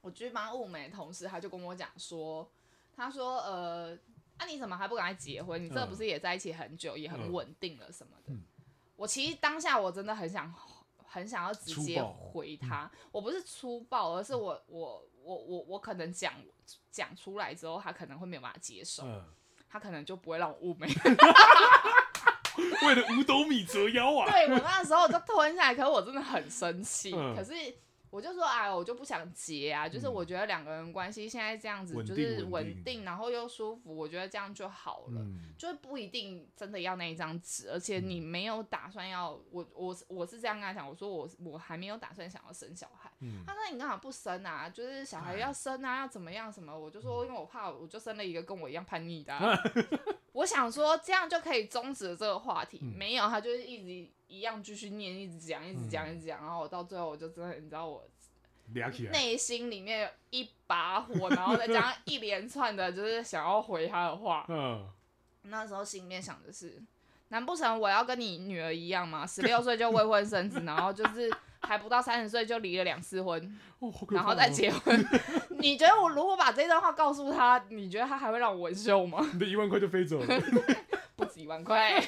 [0.00, 2.50] 我去帮物美的同事，他就跟我讲说，
[2.96, 3.98] 他说呃，
[4.38, 5.62] 啊你怎么还不赶快结婚？
[5.62, 8.32] 你这不是也在一起很久，嗯、也很稳定了什么的？
[8.32, 8.42] 嗯
[8.96, 10.52] 我其实当下我真的很想，
[11.06, 12.90] 很想要直接回他。
[12.92, 16.32] 嗯、我不是粗暴，而是我我我我我可能讲
[16.90, 19.24] 讲出来之后，他可能会没有办法接受，嗯、
[19.68, 20.88] 他可能就不会让我物美。
[22.82, 24.30] 为了五斗米折腰啊！
[24.30, 27.52] 对，我那时候就吞下来，可是我真的很生气，嗯、可是。
[28.10, 35.20] 我就说啊，我就不想结啊，就是我觉得两个人关系现在这样子，就是稳定，然后又舒服，我觉得这样就好了，
[35.58, 43.10] 就是不一定真的要那一张纸，而且你没有打算要我我我是这样跟他讲，我说我我还没有打算想要生小孩，
[43.46, 44.68] 他说你干嘛不生啊？
[44.68, 46.76] 就是小孩要生啊，要怎么样什么？
[46.78, 49.34] 我就说因为我怕我就生了一个跟我一样叛逆的，
[50.36, 54.10] 我想说这样就可以终止了这个话题，没有，他就是一直。
[54.28, 58.04] 一样继续念，一直讲，一直讲，一直讲，然后我到最后我就真的，你知道我
[59.12, 64.44] 内心里面有一把火，然后再加上一连串的，就是想要回他的话。
[64.48, 64.84] 嗯，
[65.42, 66.82] 那时候心里面想的是，
[67.28, 69.24] 难不成我要跟你女儿一样吗？
[69.24, 71.32] 十六岁就未婚生子，然后就是
[71.66, 73.58] 还不到三十岁就离了两次婚，
[74.10, 75.04] 然后再结婚？
[75.58, 79.18] 你觉得我如果把这段话告诉他，你觉得他还会让我纹绣吗？
[79.34, 80.26] 你的一万块就飞走了，
[81.16, 82.00] 不止一万块。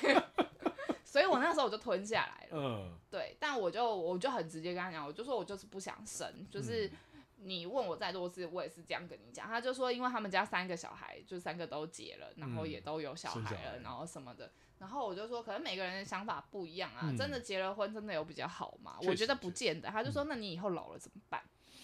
[1.04, 6.88] 所以我那时候我就吞下来了，嗯，对，但我就我就很直接跟他讲，我就说我就是不想生，就是
[7.36, 9.46] 你问我再多次，我也是这样跟你讲。
[9.46, 14.52] 他就说，因为他们家三个小孩，就三个都结了，然后也都有小孩了，嗯、然后什么的。
[14.78, 18.96] 然后我就说，可能每个人的想法不一样啊，嗯、真的结了婚真的有比较好吗？
[19.02, 19.88] 实我觉得不见得。
[19.88, 21.42] 他就说，那你以后老了怎么办？
[21.44, 21.74] 嗯、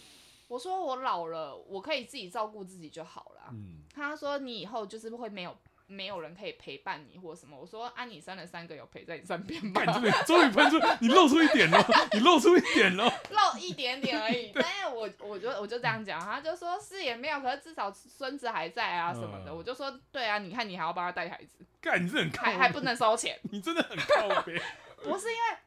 [0.48, 3.48] 我说我老了，我可以自己照顾自己就好了。
[3.52, 5.56] 嗯，他说你以后就是会没有。
[5.86, 9.84] 没有人可以陪伴你或什么，我说啊，你生了三个有陪在你身边吗？
[9.84, 11.78] 真的，终于喷出，你露出一点了，
[12.12, 14.50] 你露出一点了，露一点点而已。
[14.56, 19.50] 但是我我就我就这样讲，他就说是也没有，可是至少孙子还在啊什么的。
[19.50, 24.60] 嗯、我就说对啊，你看你还要帮他带孩子，干你这很靠，还还不能收钱， 你真的很靠边。
[25.02, 25.58] 不是因为。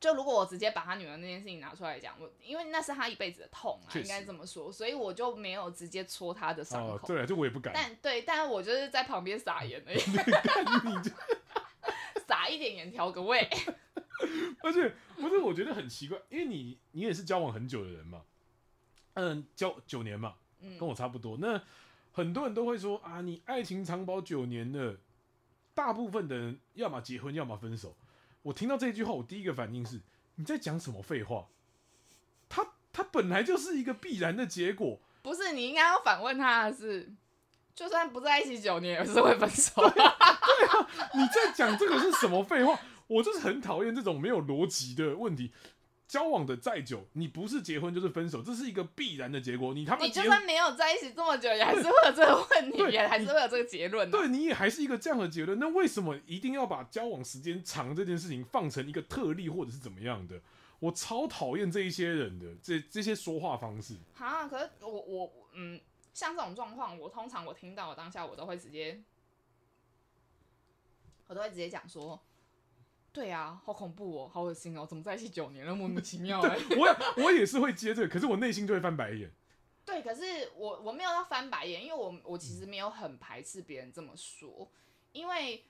[0.00, 6.96] 就如果我直接把他女儿那件事情拿出来讲，我因为那是他一辈子的痛啊，应该这么说，所以我就没有直接戳他的伤口。
[6.96, 7.74] 哦、对，就我也不敢。
[7.74, 9.98] 但对，但是我就是在旁边撒盐而已，
[12.26, 13.46] 撒 一点盐调个味。
[14.62, 18.22] 而且不是，我觉得很奇怪，因为你你也是交往很久的人嘛，
[19.14, 20.34] 嗯，交九年嘛，
[20.78, 21.36] 跟我差不多。
[21.36, 21.62] 嗯、那
[22.12, 24.96] 很多人都会说啊，你爱情长跑九年了，
[25.74, 27.94] 大部分的人要么结婚，要么分手。
[28.42, 30.00] 我听到这句话，我第一个反应是：
[30.36, 31.46] 你在讲什么废话？
[32.48, 34.98] 他他本来就是一个必然的结果。
[35.22, 37.12] 不是，你应该要反问他的是：
[37.74, 39.88] 就算不在一起九年，也是会分手。
[39.90, 42.78] 对啊，对啊，你在讲这个是什么废话？
[43.06, 45.52] 我就是很讨厌这种没有逻辑的问题。
[46.10, 49.72] 交往的再久，你不是结婚就是分手，这是一个必然的结果。
[49.72, 54.10] 你他妈，你就算没有在一起这么久，也还是会有这个问题，也还是会有这个结论。
[54.10, 55.56] 对，你也还是一个这样的结论。
[55.60, 60.40] 那为什么一定要把交往时间长这件事情放成一个特例，或者是怎么样的？
[60.80, 63.94] 我超讨厌这一些人的这这些说话方式。
[64.18, 65.80] 啊，可是我我嗯，
[66.12, 69.00] 像这种状况，我通常我听到我当下我都会直接，
[71.28, 72.20] 我都会直接讲说。
[73.12, 76.40] 对啊，好恐怖哦，好恶心哦，怎么在一起九年了，莫名其妙。
[76.40, 79.30] 对，我我也是会接这个，可是我内心就会翻白眼。
[79.84, 80.22] 对，可是
[80.54, 84.70] 我我没有要翻白眼，因为我我其实没有很排斥别人这么说，
[85.10, 85.64] 因为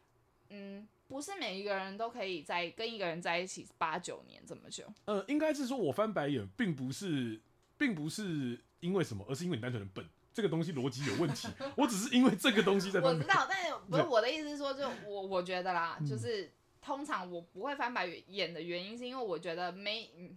[0.50, 4.84] 嗯，不是每一个人都可以在跟一个人在一起八九年这么久。
[5.06, 7.40] 呃，应该是说我翻白眼，并不是
[7.78, 11.48] 并不是因为什么，而是因为你单纯的笨，这个东西逻辑有问题。
[11.78, 13.00] 我只是因为这个东西在。
[13.00, 16.52] 我知道，但是不是我的意思是说，就我我觉得啦，就是。
[16.80, 20.36] 通常我不会翻白眼的原因，是因为我觉得没嗯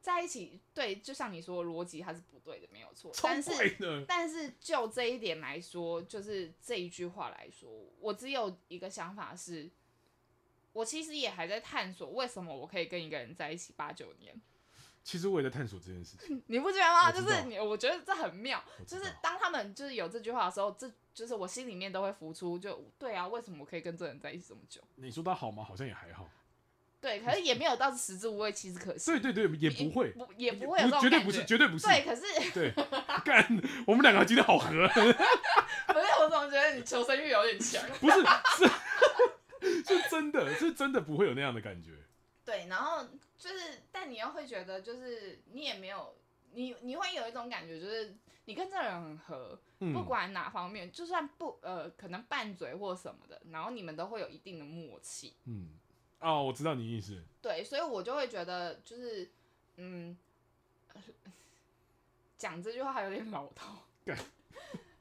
[0.00, 3.10] 在一起，对，就像你说逻辑它是不对的，没有错。
[3.22, 9.68] 但是但是就这一点来说，就是这一句话来说，我只有一个想法是，
[10.72, 14.40] 我其实也还在探索为什么我可以跟一个人在一起八九年。
[15.02, 17.10] 其实我也在探索这件事情， 你不觉得吗？
[17.10, 18.62] 就是你，我觉得这很妙。
[18.86, 24.82] 就是当他们就是有这句话的时候，这就是我心里面都会浮出，就对啊，为什么我可以跟这人在一起这么久？
[24.96, 25.64] 你说他好吗？
[25.64, 26.28] 好像也还好。
[27.00, 29.12] 对，可是也没有到食之无味，弃之可惜。
[29.12, 31.86] 对对对，也不会，不也不会有这种感觉，绝对不是，绝对不是。
[31.86, 32.70] 对，可是对，
[33.24, 34.68] 干，我们两个今天好合。
[35.88, 37.82] 不是，我怎么觉得你求生欲有点强？
[37.98, 38.16] 不是，
[39.64, 41.92] 是是真的，是真的不会有那样的感觉。
[42.44, 43.02] 对，然后
[43.38, 46.14] 就是，但你又会觉得，就是你也没有，
[46.56, 48.16] 你你会有一种感觉，就是
[48.46, 55.34] 你跟这个人很合，嗯、不管哪方面，就算不呃，可能拌嘴或什么的，然后你们都会有一定的默契。
[55.44, 55.78] 嗯，
[56.18, 57.22] 哦，我知道你意思。
[57.42, 59.30] 对，所以我就会觉得，就是
[59.76, 60.16] 嗯，
[62.38, 63.86] 讲这句话还有点老套。
[64.06, 64.16] 干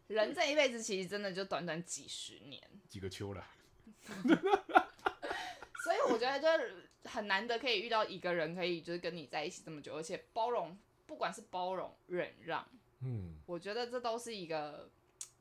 [0.07, 3.47] 人这一辈子其实真的就短短几十年，几个秋了。
[5.83, 6.89] 所以我觉得就是。
[7.07, 12.67] 很难得可以遇到一个人，可以就是跟你在一起这么久，而且包容，不管是包容、忍让，
[13.01, 14.89] 嗯，我觉得这都是一个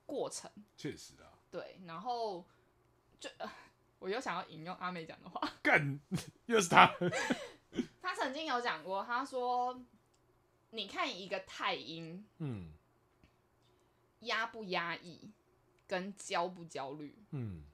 [0.07, 0.50] 过程。
[0.77, 1.33] 确实啊。
[1.50, 2.44] 对，然后
[3.20, 3.50] 就、呃、
[4.00, 6.00] 我又想要引用阿美讲的话，干，
[6.46, 6.92] 又是他。
[8.03, 9.85] 他曾经有讲过，他说
[10.70, 12.72] ：“你看一个太阴，嗯，
[14.20, 15.33] 压不压抑，
[15.87, 17.64] 跟焦不焦虑，嗯，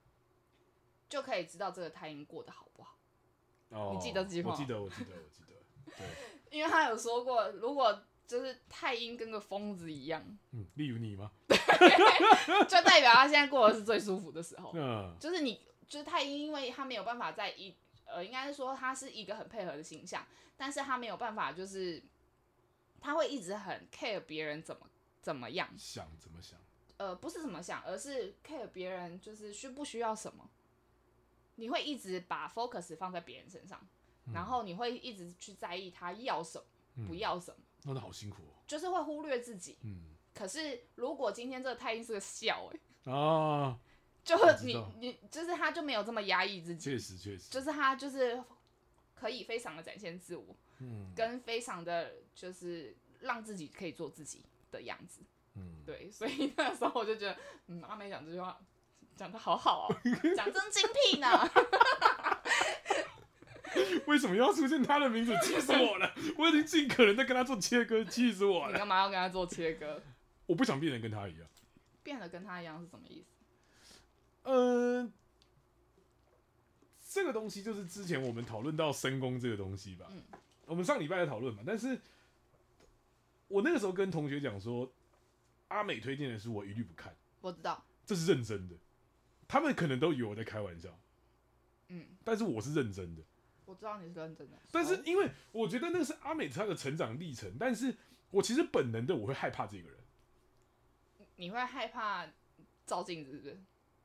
[1.09, 2.97] 就可以知道这个太阴过得好不好。”
[3.71, 4.53] 哦、你记得这句话？
[4.53, 5.95] 我记得，我记得，我记得。
[5.97, 6.07] 对，
[6.51, 11.31] 因为他有说过，如果就是太阴跟个疯子一样，嗯，例如你吗？
[12.69, 14.73] 就代表他现在过的是最舒服的时候。
[14.75, 20.25] 嗯，就是你，就是太阴，因为他没有办法在一，呃，应该是说他是一个很配合的形象，
[20.57, 22.03] 但是他没有办法，就是
[23.01, 24.87] 他会一直很 care 别人怎么
[25.21, 26.59] 怎么样，想怎么想，
[26.99, 30.49] 呃，不是怎么想，而是 care 别人就是需不需要什么。
[31.57, 33.89] 你会一直把 focus 放在别人身上，嗯、
[34.33, 36.65] 然后你会一直去在意他要什么，
[36.97, 38.63] 嗯、不要什么，弄得好辛苦哦。
[38.67, 39.79] 就是会忽略自己。
[39.83, 40.15] 嗯。
[40.33, 43.79] 可是如果今天这个太阴是个笑哎、欸，啊，
[44.23, 46.91] 就你你就是他就没有这么压抑自己。
[46.91, 47.51] 确实确实。
[47.51, 48.43] 就是他就是
[49.15, 55.21] 可以非常的展现自我，嗯，跟非常的就是让自己可以做自己的样子。
[55.55, 55.83] 嗯。
[55.85, 58.59] 对，所以那时候我就觉得，嗯，阿美讲这句话。
[59.17, 59.97] 讲的好好哦，
[60.35, 61.29] 讲真精辟呢。
[64.07, 65.33] 为什么要出现他的名字？
[65.43, 66.13] 气死我了！
[66.39, 68.73] 我已经尽可能在跟他做切割，气死我了！
[68.73, 70.01] 你干嘛要跟他做切割？
[70.47, 71.47] 我不想变得跟他一样。
[72.03, 73.27] 变得跟他一样是什么意思？
[74.43, 75.13] 嗯、呃，
[77.09, 80.07] 这个东西就是之前我们讨论到深宫这个东西吧。
[80.11, 80.23] 嗯、
[80.67, 82.01] 我们上礼拜在讨论嘛，但是
[83.49, 84.91] 我那个时候跟同学讲说，
[85.69, 87.15] 阿美推荐的书我一律不看。
[87.41, 88.75] 我知道，这是认真的。
[89.47, 90.89] 他们可能都以为我在开玩笑，
[91.89, 93.23] 嗯，但是我是认真的。
[93.71, 97.97] 我知道你是认真的，但是因为我觉得那个是阿美她的成长历程，但是
[98.31, 99.97] 我其实本能的我会害怕这个人。
[101.37, 102.27] 你会害怕
[102.85, 103.39] 照镜子是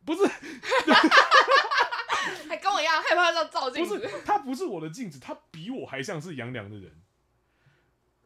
[0.06, 0.16] 不是？
[0.16, 0.24] 不是，
[2.48, 3.98] 还跟我一样害怕照照镜子。
[3.98, 7.02] 不是，他不是我的镜子，他比我还像是杨良的人。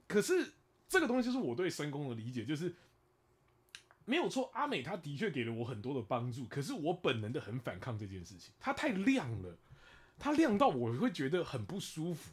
[0.08, 0.52] 可是
[0.90, 2.76] 这个东西就是我对深宫的理解，就是。
[4.06, 8.52] 没有错，阿美她的确给了我很多的帮助，可是我本能的很反抗这件事情。
[8.60, 9.56] 她太亮了，
[10.20, 12.32] 她亮到我会觉得很不舒服。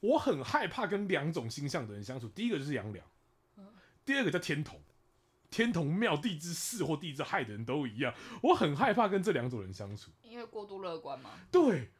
[0.00, 2.26] 我很害怕跟两种星象的人相处。
[2.30, 3.06] 第一个就是杨梁，
[4.04, 4.80] 第二个叫天同。
[5.50, 10.12] 天同庙地之势或地之害的人都一样，我很害怕跟这两种人相处。
[10.22, 11.30] 因为过度乐观嘛？
[11.50, 11.90] 对，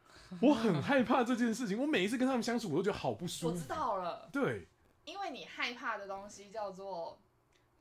[0.41, 1.77] 我很害怕这件事情。
[1.77, 3.53] 我每一次跟他们相处，我都觉得好不舒服。
[3.53, 4.69] 我知道了，对，
[5.03, 7.21] 因为你害怕的东西叫做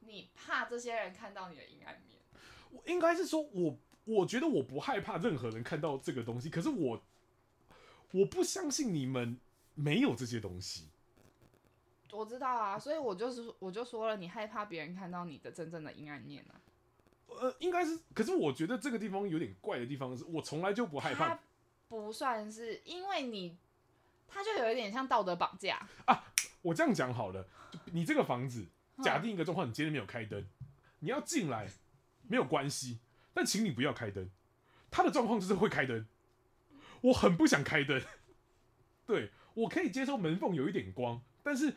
[0.01, 2.18] 你怕这些人看到你的阴暗面。
[2.70, 7.03] 我应该是说我，我我觉得我不害怕任何人看到这个东西，可是我
[8.12, 9.38] 我不相信你们
[9.74, 10.88] 没有这些东西。
[12.12, 16.61] 我知道啊，所以我就是我就说了，你害怕别人看到你的真正的阴暗面啊。
[17.28, 21.38] 呃，应该是，可是我觉得这个地方有点怪的地方是，我从来就不害怕。
[21.88, 23.57] 不算是，因为你，
[24.26, 26.24] 他就有一点像道德绑架啊。
[26.62, 27.46] 我这样讲好了，
[27.92, 28.66] 你这个房子，
[29.03, 30.44] 假定一个状况，你今天没有开灯，
[30.98, 31.68] 你要进来
[32.28, 32.98] 没有关系，
[33.41, 34.28] 但请你不要开灯。
[34.91, 36.07] 他的状况就是会开灯，
[37.01, 37.99] 我很不想开灯。
[39.07, 41.72] 对，我可以接受门缝有一点光，但是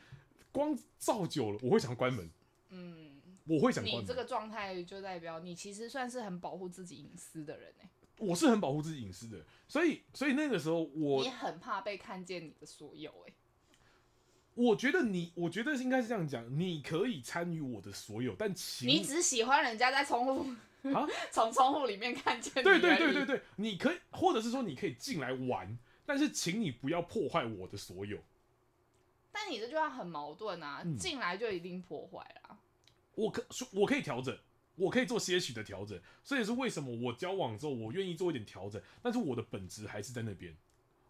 [0.51, 2.30] 光照久了，我会想关门。
[2.72, 3.22] 嗯。
[3.47, 7.74] 我会想，你这个状态就代表你其实算是很保护自己隐私的人。
[8.18, 13.34] 我是很保护自己隐私的，所以所以那个时候我你很怕被看见你的所有哎。
[14.53, 20.45] 我觉得你，我觉得应该是这样讲，你可以参与我的所有，但请你只喜欢人家在窗户
[20.94, 22.52] 啊， 从窗户里面看见。
[22.64, 28.20] 对对对对对，你可以，或者是说你可以进来玩，但是请你不要破坏我的所有。
[29.32, 32.60] 但你这句话很矛盾啊，进来就一定破坏了。
[33.16, 34.38] 我可我可以调整，
[34.76, 40.56] 我可以做些许的调整，这也是为什么我交往之后我愿意做一点调整，但是我的本质还是在那边，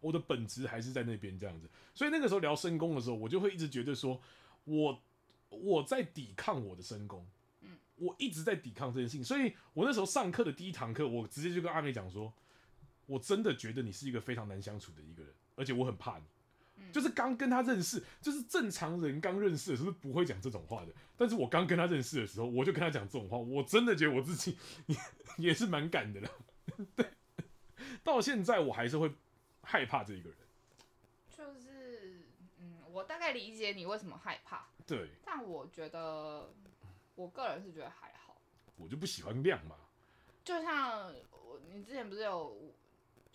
[0.00, 1.68] 我的本质还是在那边这样子。
[1.94, 4.20] 所以那个时候聊深宫的时候，我就会一直觉得说，
[4.64, 5.02] 我
[5.48, 7.26] 我在抵抗我的深宫，嗯，
[7.96, 9.24] 我一直在抵抗这件事情。
[9.24, 12.32] 所以我那时候上课的第一堂课，我直接就跟阿美讲说，
[13.06, 16.24] 我真的觉得你是一个非常难相处的一个人，而且我很怕你。
[16.92, 20.92] 就是刚跟他认识，就是正常人刚认识的时候是不会讲这种话的。
[21.16, 24.96] 但是我刚跟他认识的时候，我就跟他讲这种话，我真的觉得我自己也
[25.38, 26.30] 也是蛮敢的了。
[26.96, 27.06] 对，
[28.02, 29.12] 到现在我还是会
[29.62, 30.38] 害怕这一个人。
[31.30, 32.26] 就是，
[32.58, 34.66] 嗯，我大概理解你为什么害怕。
[34.84, 35.10] 对。
[35.24, 36.52] 但我觉得，
[37.14, 38.40] 我个人是觉得还好。
[38.76, 39.76] 我就不喜欢亮嘛。
[40.44, 42.74] 就像我，你之前不是有。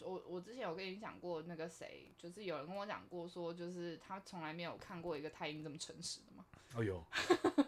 [0.01, 6.45] 我我之前有跟你讲过那个谁，就是有人跟我讲过说，就是他从来没有看过一个太阴这么诚实的嘛。
[6.75, 7.03] 哎呦，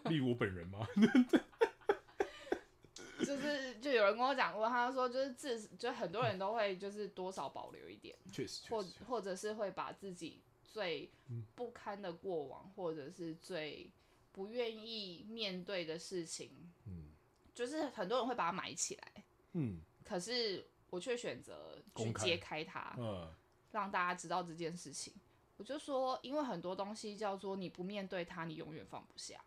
[0.05, 0.87] 例如我本人吗？
[3.19, 11.11] 就是就有人跟我讲过，他说就是自就很多人都会就是多少保留一点，确实，或或者是会把自己最
[11.53, 13.91] 不堪的过往，嗯、或者是最
[14.31, 16.49] 不愿意面对的事情，
[16.85, 17.11] 嗯，
[17.53, 19.23] 就是很多人会把它埋起来，
[19.53, 20.67] 嗯，可是。
[20.91, 23.33] 我却选择去揭开它，嗯，
[23.71, 25.13] 让大家知道这件事情。
[25.55, 29.41] 我就说，因为很多东西叫做你不面对它，你永远放不下。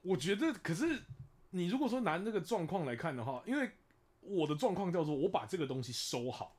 [0.00, 1.02] 我觉得，可是
[1.50, 3.70] 你如果说拿那个状况来看的话，因为
[4.22, 6.56] 我的状况叫做我把这个东西收好。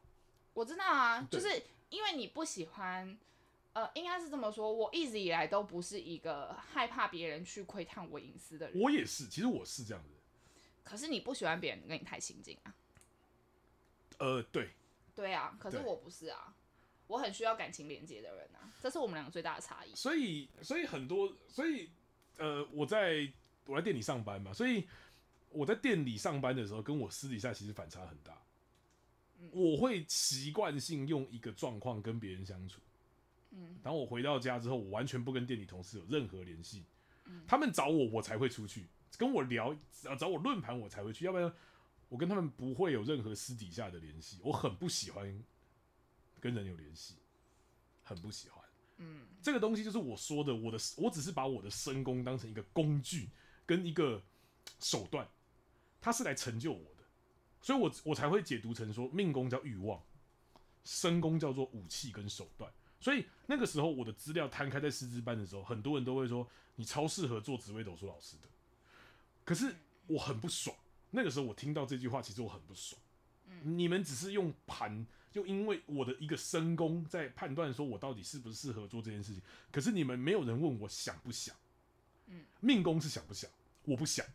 [0.53, 3.17] 我知道啊，就是因为你不喜欢，
[3.75, 4.71] 呃，应该是这么说。
[4.71, 8.81] 我一直以来都不是一个害怕别人去窥探我隐私的人。
[8.81, 10.09] 我也是，其实我是这样的。
[10.81, 12.73] 可是你不喜欢别人跟你太亲近啊？
[14.19, 14.69] 呃，对。
[15.13, 16.55] 对啊，可是我不是啊，
[17.07, 19.93] 我很需要感情连接的人啊，这是我们两个最大的差异。
[19.93, 21.89] 所以，所以很多，所以
[22.37, 23.29] 呃，我在
[23.65, 24.87] 我在店里上班嘛，所以
[25.49, 28.41] 我在店里上班的时候，跟我私底下其实反差很大。
[29.39, 32.79] 嗯，我会习惯性用一个状况跟别人相处。
[33.55, 36.83] 嗯，当我回到家之后，我完全不跟店里同事有任何联系。
[37.25, 38.85] 嗯，他们找我，我才会出去。
[39.17, 39.73] 跟我聊，
[40.19, 41.51] 找我论盘，我才会去，要不然
[42.09, 44.39] 我跟他们不会有任何私底下的联系。
[44.43, 45.41] 我很不喜欢
[46.41, 47.15] 跟人有联系，
[48.03, 48.61] 很不喜欢。
[48.97, 53.29] 嗯，这个东西就是我说的，我的我只是把我的身工当成一个工具
[53.65, 54.21] 跟一个
[54.79, 55.25] 手段，
[56.01, 57.03] 它是来成就我的，
[57.61, 60.03] 所以我我才会解读成说命宫叫欲望，
[60.83, 62.69] 身宫叫做武器跟手段。
[63.05, 68.49] 所以那个时候我的资料摊开在师资班的时候，很多人都会说你超适合做紫微斗数老师的。
[69.43, 69.75] 可是
[70.07, 70.75] 我很不爽，
[71.11, 72.99] 那个时候我听到这句话，其实我很不爽。
[73.47, 79.43] 嗯，你们只是用盘，就因为我的一个身宫在判断说我到底适不适合做这件事情。
[79.71, 81.55] 可是你们没有人问我想不想。
[82.25, 83.47] 嗯，命宫是想不想，
[83.83, 84.25] 我不想。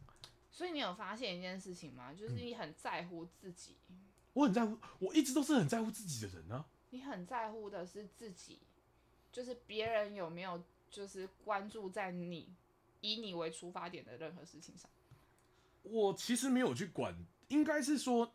[0.53, 2.15] 所以你有发现一件事情吗？
[2.15, 3.75] 就是你很在乎自己。
[3.89, 3.97] 嗯，
[4.35, 6.65] 我很在乎，我一直都是很在乎自己的人啊。
[6.91, 8.59] 你很在乎的是自己，
[9.33, 12.49] 就是别人有没有就是关注在你
[13.01, 14.91] 以你为出发点的任何事情上。
[15.83, 17.15] 我其实没有去管，
[17.49, 18.33] 应该是说，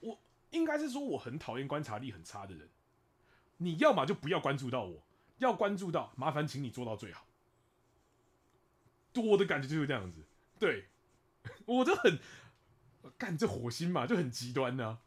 [0.00, 0.18] 我
[0.50, 2.68] 应该是说我很讨厌观察力很差的人。
[3.56, 5.02] 你要么就不要关注到我，
[5.38, 7.26] 要关注到，麻烦请你做到最好。
[9.16, 10.22] 我的感觉就是这样子，
[10.58, 10.86] 对，
[11.66, 12.18] 我就很
[13.18, 14.98] 干这火星嘛，就很极端呢、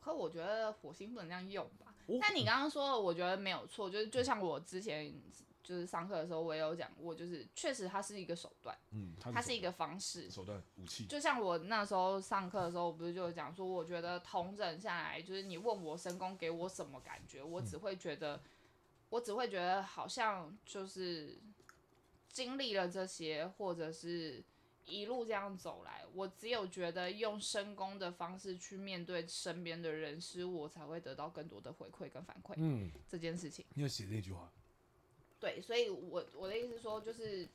[0.00, 1.94] 可我觉得火星不能这样用吧？
[2.06, 5.14] 哦、但你刚刚说的，我觉得没有错，就是就像我之前
[5.62, 11.04] 就是上课的时候，我也有讲过，就是确实它是一个手段，嗯，它是，它是一个方式，手段武器。
[11.04, 18.40] 就像我那时候上课的时候，我不是就讲说，我觉得统整下来，就是你问我神功给我什么感觉，我只会觉得，嗯、
[19.10, 21.38] 我只会觉得好像就是
[22.28, 24.42] 经历了这些，或者是。
[24.86, 32.54] 一路这样走来，我只有觉得用深功的方式去面对身边的人事物，我才会得到更多的回馈跟反馈。
[32.56, 33.64] 嗯，这件事情。
[33.74, 34.52] 你有写那句话？
[35.38, 37.48] 对，所以我我的意思说，就是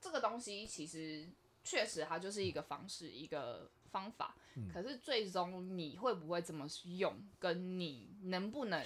[0.00, 1.26] 这个东西其实
[1.64, 4.36] 确实它就是一个方式，一个方法。
[4.54, 8.84] 嗯，可是最终你会不会这么用，跟你能不能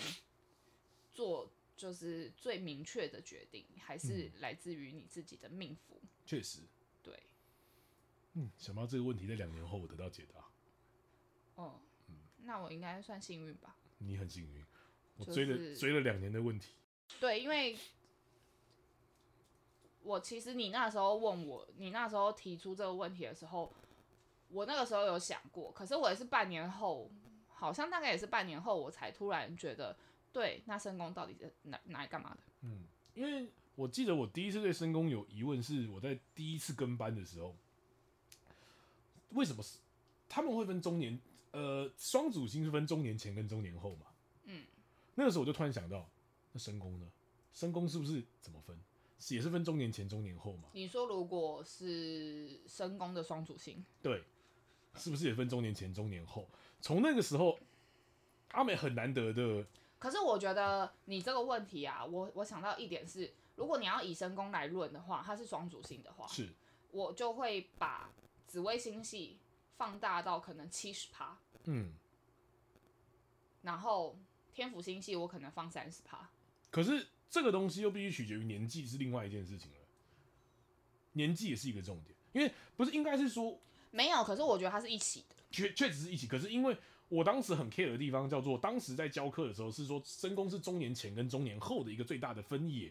[1.13, 6.01] 做，就是最明确的决定，还是来自于你自己的命符。
[6.25, 6.61] 确实。
[8.35, 10.45] 嗯，想不到这个问题在两年后我得到解答。
[11.57, 12.15] 哦，嗯，
[12.45, 13.75] 那我应该算幸运吧？
[13.99, 14.65] 你很幸运，
[15.17, 16.75] 我追了、就是、追了两年的问题。
[17.19, 17.77] 对，因为
[20.03, 23.75] 我其实你那时候问我，你那时候提出这个问题的时候，
[24.49, 27.11] 我那个时候有想过，可是我也是半年后，
[27.49, 29.97] 好像大概也是半年后，我才突然觉得，
[30.33, 32.41] 对，那身宫到底是拿拿来干嘛的？
[32.61, 37.57] 嗯，因为我记得我第一次对身宫有疑问，是我在第一次跟班的时候。
[39.31, 39.79] 为什么是
[40.29, 41.19] 他们会分中年？
[41.51, 44.07] 呃，双主星是分中年前跟中年后嘛？
[44.45, 44.65] 嗯，
[45.15, 46.07] 那个时候我就突然想到，
[46.53, 47.07] 那申宫呢？
[47.55, 48.79] 申宫是不是怎么分？
[49.31, 50.69] 也是分中年前、中年后嘛？
[50.75, 54.23] 你说如果是申宫的双主星，对，
[54.97, 56.47] 是不是也分中年前、中年后？
[56.83, 57.59] 从那个时候，
[58.53, 59.67] 阿美很难得的。
[59.99, 66.51] 可是我觉得你这个问题啊，我我想到一点是，如果你要以申宫来论的话，它是双主星的话，是，
[66.91, 68.13] 我就会把。
[68.49, 69.39] 紫微星系
[69.77, 71.93] 放大到可能七十趴，嗯，
[73.63, 74.19] 然后
[74.53, 76.29] 天府星系我可能放三十趴。
[76.71, 79.77] 可是这个东西又必须取决于年纪，是另外一件事情了。
[81.13, 86.27] 年纪也是一个重点，因为不是应该是说没有，可是我觉得它是一起的，确确实是一起。
[86.27, 86.77] 可是因为
[87.09, 92.91] 我当时很 care 的地方叫做，当时在教课的时候是说，深宫是中年前跟中年后的一个最大的分野。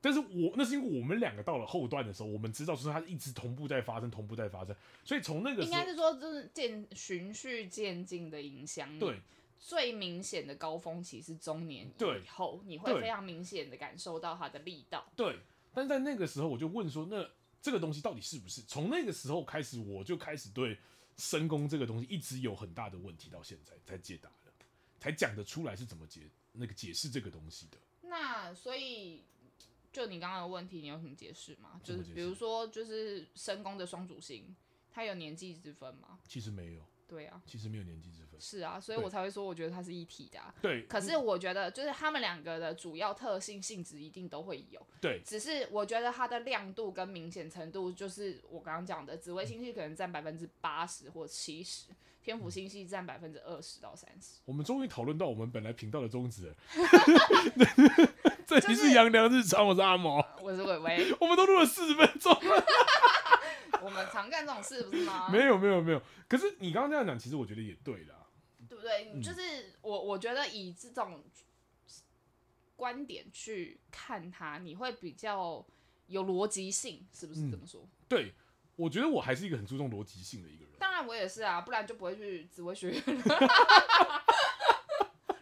[0.00, 4.74] 但是我那是因为我们两个到了后段的时候，我们知道说它一直同步在发生，同步在发生，
[5.04, 8.96] 所以从那个应该是说就是渐循序渐进的影响。
[8.98, 9.20] 对，
[9.58, 15.10] 最明显的高峰期是中年以后，你会非常明显的感受到它的力道。
[15.16, 15.36] 对，
[15.74, 17.28] 但是在那个时候我就问说，那
[17.60, 18.62] 这个东西到底是不是？
[18.62, 20.78] 从那个时候开始，我就开始对
[21.16, 24.52] 深宫这个东西一直有很大的问题，到现在才解答了，
[25.00, 26.20] 才讲得出来是怎么解
[26.52, 27.78] 那个解释这个东西的。
[28.02, 29.24] 那所以。
[29.92, 31.80] 就你刚刚的问题，你有什么解释吗？
[31.82, 34.54] 就是比如说，就是深宫的双主星，
[34.90, 36.18] 它有年纪之分吗？
[36.26, 36.82] 其实没有。
[37.08, 38.38] 对啊，其实没有年纪之分。
[38.38, 40.54] 是啊，所以我才会说，我觉得它是一体的啊。
[40.60, 40.82] 对。
[40.82, 44.86] 可是我觉得，就是他们两个的主要特性性质一定都会有。
[45.00, 45.22] 对。
[45.24, 51.86] 只是我觉得它的亮度跟明显程度，就是我刚刚讲的，紫微星系可能占百分之八十或七十，
[52.28, 54.40] 天府星系占百分之二十到三十。
[54.44, 56.54] 我们终于讨论到我们本来频道的宗旨了。
[58.46, 62.66] 这里是杨良日常，我是阿毛， 我是伟伟，我们都录了四十分钟了。
[63.80, 65.30] 我们常干这种事，不是吗？
[65.32, 66.02] 没有，没有，没有。
[66.28, 68.26] 可是你刚刚这样讲，其实我觉得也对啦，
[68.68, 69.10] 对不对？
[69.14, 71.24] 嗯、就是我，我觉得以这种
[72.76, 75.64] 观点去看它，你会比较
[76.08, 77.80] 有逻辑性，是不是这么说？
[77.84, 78.34] 嗯、对，
[78.76, 80.67] 我觉得我还是一个很注重逻辑性的一个人。
[80.78, 83.02] 当然，我也是啊，不然就不会去紫薇学院。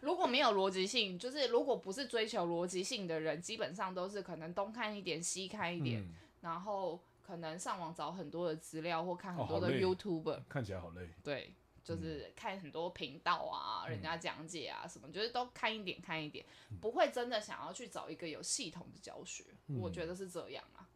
[0.01, 11.09] 如果没有逻辑性，就是如果不是追求逻辑性的人，基本上都是可能东看一点，西看一点，嗯、然后可能上网找很多的资料或看很多的 YouTuber，、哦、看起来好累。
[11.25, 16.47] 对，就是看很多频道啊，嗯、人家讲解啊什么，就是都看一点看一点，
[16.81, 19.45] 不会真的想要去找一个有系统的教学。
[19.67, 20.87] 嗯、我觉得是这样啊。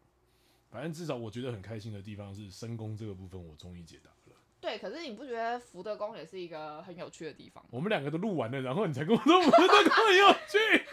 [0.71, 4.11] 反正至少我觉得很开心的地方是深宫这个部分，我终于解答。
[4.61, 7.65] 对，可是你不觉得福德宫也是一个很有趣的地方？
[7.71, 10.85] 我们两个都录完了，然后你才跟我说福德宫很有趣。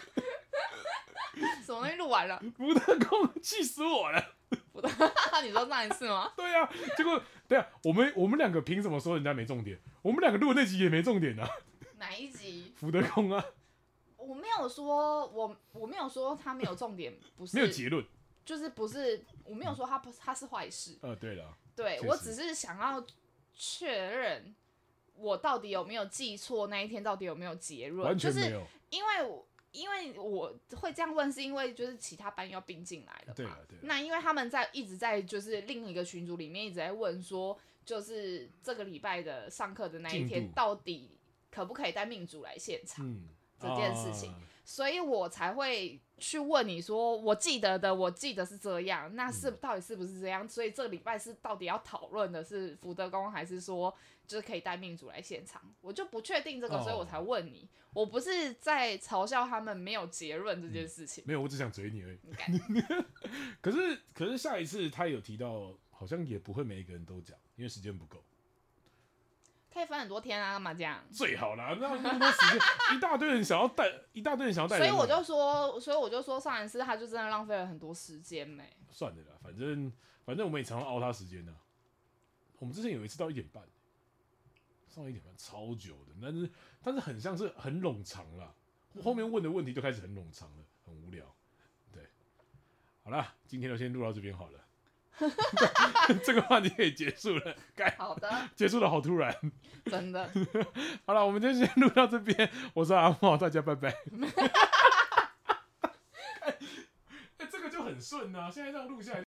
[1.64, 2.42] 什么东西录完了？
[2.56, 4.20] 福德宫气死我了！
[4.72, 4.88] 福德，
[5.44, 6.32] 你说上一次吗？
[6.34, 9.78] 对呀、啊，结果对啊，我们我们两个凭什么说人家没重点？
[10.02, 11.50] 我们两个录的那集也没重点呢、啊？
[11.98, 12.72] 哪一集？
[12.74, 13.44] 福德宫啊！
[14.16, 18.04] 我没有说，我我没有说他没有重点，不是没有结论，
[18.44, 20.98] 就是不是我没有说他不他是坏事。
[21.02, 23.04] 呃，对了，对我只是想要。
[23.58, 24.54] 确认
[25.16, 26.68] 我到底有没有记错？
[26.68, 28.06] 那一天到底有没有结论？
[28.06, 28.46] 完全没有。
[28.46, 29.42] 就是因为，
[29.72, 33.34] 因为我会这样问，是因为就是其他班要并进来了嘛。
[33.34, 33.80] 对啊，对啊。
[33.82, 41.18] 那因为他们在一直在就是另一个群组里面一直在问说，就是这个礼拜的上课的那一天到底
[41.50, 43.28] 可不可以带命主来现场、嗯、
[43.58, 50.48] 这件事情，啊、所以我才会去问你说，我记得的，我记得是这样，那是到底是不是这样？
[50.48, 53.94] 所以这个礼拜是到底要讨论的是福德宫，还是说
[54.26, 55.62] 就是可以带命主来现场？
[55.80, 57.68] 我就不确定这个，所以我才问你。
[57.94, 62.18] 哦、我不是在嘲笑他们没有结论这件事情、嗯，没有，我只想嘴你而已。
[63.60, 68.22] 可是，可是下一次他有提到，好像也不会每一个人都讲，因为时间不够。
[69.78, 71.00] 可以分很多天啊，干嘛这样？
[71.12, 74.76] 最好啦，那那么多时间，一大堆人想要带，一大堆人想要带。
[74.76, 78.68] 所以我就说，所以我就说，上一次他就真的浪费了很多时间没。
[78.90, 79.92] 算了啦，反正
[80.24, 81.54] 反正我们也常常熬他时间呢。
[82.58, 83.62] 我们之前有一次到一点半，
[84.88, 86.50] 上一点半超久的，但是
[86.82, 88.52] 但是很像是很冗长了，
[89.00, 91.24] 后面问的问题就开始很冗长了，很无聊。
[91.92, 92.02] 对，
[93.04, 94.58] 好了，今天就先录到这边好了。
[96.24, 99.34] 这个话题可以结束了，该好的，结束的好突然，
[99.86, 100.30] 真的。
[101.04, 102.50] 好了，我们就先录到这边。
[102.74, 103.88] 我是阿茂，大家拜拜。
[107.38, 109.27] 哎、这个就很顺啊，现在这样录下来。